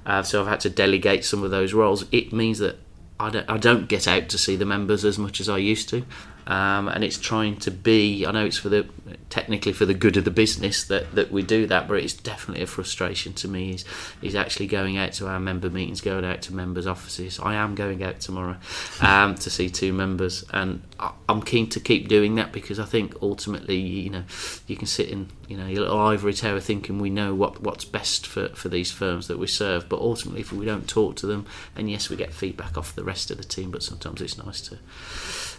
Uh, 0.05 0.21
so 0.21 0.41
I've 0.41 0.47
had 0.47 0.59
to 0.61 0.69
delegate 0.69 1.23
some 1.23 1.43
of 1.43 1.51
those 1.51 1.73
roles. 1.73 2.05
It 2.11 2.33
means 2.33 2.59
that 2.59 2.75
I 3.19 3.29
don't, 3.29 3.49
I 3.49 3.57
don't 3.57 3.87
get 3.87 4.07
out 4.07 4.29
to 4.29 4.37
see 4.37 4.55
the 4.55 4.65
members 4.65 5.05
as 5.05 5.17
much 5.17 5.39
as 5.39 5.47
I 5.47 5.57
used 5.57 5.89
to, 5.89 6.03
um, 6.47 6.87
and 6.87 7.03
it's 7.03 7.17
trying 7.17 7.57
to 7.57 7.71
be. 7.71 8.25
I 8.25 8.31
know 8.31 8.45
it's 8.45 8.57
for 8.57 8.69
the 8.69 8.87
technically 9.29 9.73
for 9.73 9.85
the 9.85 9.93
good 9.93 10.17
of 10.17 10.25
the 10.25 10.31
business 10.31 10.83
that, 10.85 11.15
that 11.15 11.31
we 11.31 11.41
do 11.41 11.65
that, 11.67 11.87
but 11.87 11.95
it's 11.95 12.13
definitely 12.13 12.63
a 12.63 12.67
frustration 12.67 13.33
to 13.33 13.47
me. 13.47 13.73
Is 13.73 13.85
is 14.21 14.35
actually 14.35 14.67
going 14.67 14.97
out 14.97 15.13
to 15.13 15.27
our 15.27 15.39
member 15.39 15.69
meetings, 15.69 16.01
going 16.01 16.25
out 16.25 16.41
to 16.43 16.53
members' 16.53 16.87
offices. 16.87 17.39
I 17.39 17.55
am 17.55 17.75
going 17.75 18.03
out 18.03 18.19
tomorrow 18.19 18.57
um, 19.01 19.35
to 19.35 19.49
see 19.49 19.69
two 19.69 19.93
members, 19.93 20.43
and 20.51 20.81
I- 20.99 21.13
I'm 21.29 21.41
keen 21.41 21.69
to 21.69 21.79
keep 21.79 22.07
doing 22.07 22.35
that 22.35 22.51
because 22.51 22.79
I 22.79 22.85
think 22.85 23.15
ultimately, 23.21 23.77
you 23.77 24.09
know, 24.09 24.23
you 24.67 24.75
can 24.75 24.87
sit 24.87 25.09
in 25.09 25.29
you 25.47 25.57
know 25.57 25.67
your 25.67 25.81
little 25.81 25.99
ivory 25.99 26.33
tower 26.33 26.59
thinking 26.59 26.99
we 26.99 27.09
know 27.09 27.33
what 27.33 27.61
what's 27.61 27.85
best 27.85 28.27
for, 28.27 28.49
for 28.49 28.69
these 28.69 28.91
firms 28.91 29.27
that 29.27 29.39
we 29.39 29.47
serve, 29.47 29.87
but 29.87 29.99
ultimately, 29.99 30.41
if 30.41 30.51
we 30.51 30.65
don't 30.65 30.87
talk 30.87 31.15
to 31.17 31.27
them, 31.27 31.45
and 31.75 31.89
yes, 31.89 32.09
we 32.09 32.15
get 32.15 32.33
feedback 32.33 32.77
off 32.77 32.95
the 32.95 33.03
rest 33.03 33.31
of 33.31 33.37
the 33.37 33.43
team, 33.43 33.71
but 33.71 33.83
sometimes 33.83 34.21
it's 34.21 34.37
nice 34.37 34.61
to 34.61 34.77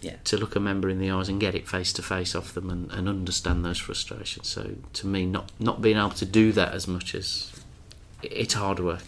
Yeah. 0.04 0.16
to 0.24 0.36
look 0.36 0.54
a 0.54 0.60
member 0.60 0.90
in 0.90 0.98
the 0.98 1.10
eyes 1.10 1.30
and 1.30 1.40
get 1.40 1.54
it 1.54 1.66
face 1.66 1.92
to 1.94 2.02
face 2.02 2.34
off 2.34 2.52
them 2.52 2.68
and, 2.68 2.92
and 2.92 3.08
understand 3.08 3.64
those 3.64 3.78
frustrations. 3.78 4.48
So 4.48 4.74
to 4.92 5.06
me, 5.06 5.24
not 5.24 5.50
not 5.58 5.80
being 5.80 5.96
able 5.96 6.10
to 6.10 6.26
do 6.26 6.52
that 6.52 6.74
as 6.74 6.86
much 6.86 7.14
as 7.14 7.52
it's 8.22 8.54
hard 8.54 8.80
work. 8.80 9.02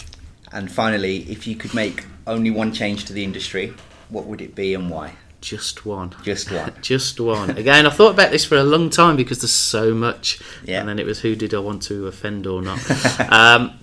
And 0.52 0.72
finally, 0.72 1.18
if 1.30 1.46
you 1.46 1.54
could 1.54 1.74
make 1.74 2.06
only 2.26 2.50
one 2.50 2.72
change 2.72 3.04
to 3.06 3.12
the 3.12 3.24
industry, 3.24 3.74
what 4.08 4.24
would 4.24 4.40
it 4.40 4.54
be 4.54 4.74
and 4.74 4.88
why? 4.88 5.12
Just 5.40 5.84
one. 5.84 6.14
Just 6.22 6.50
one. 6.50 6.72
Just 6.82 7.20
one. 7.20 7.50
Again, 7.50 7.86
I 7.86 7.90
thought 7.90 8.14
about 8.14 8.30
this 8.30 8.44
for 8.44 8.56
a 8.56 8.64
long 8.64 8.90
time 8.90 9.16
because 9.16 9.40
there's 9.40 9.52
so 9.52 9.94
much. 9.94 10.40
Yeah. 10.64 10.80
And 10.80 10.88
then 10.88 10.98
it 10.98 11.06
was 11.06 11.20
who 11.20 11.36
did 11.36 11.52
I 11.52 11.58
want 11.58 11.82
to 11.84 12.06
offend 12.06 12.46
or 12.46 12.62
not. 12.62 12.78
um, 13.30 13.78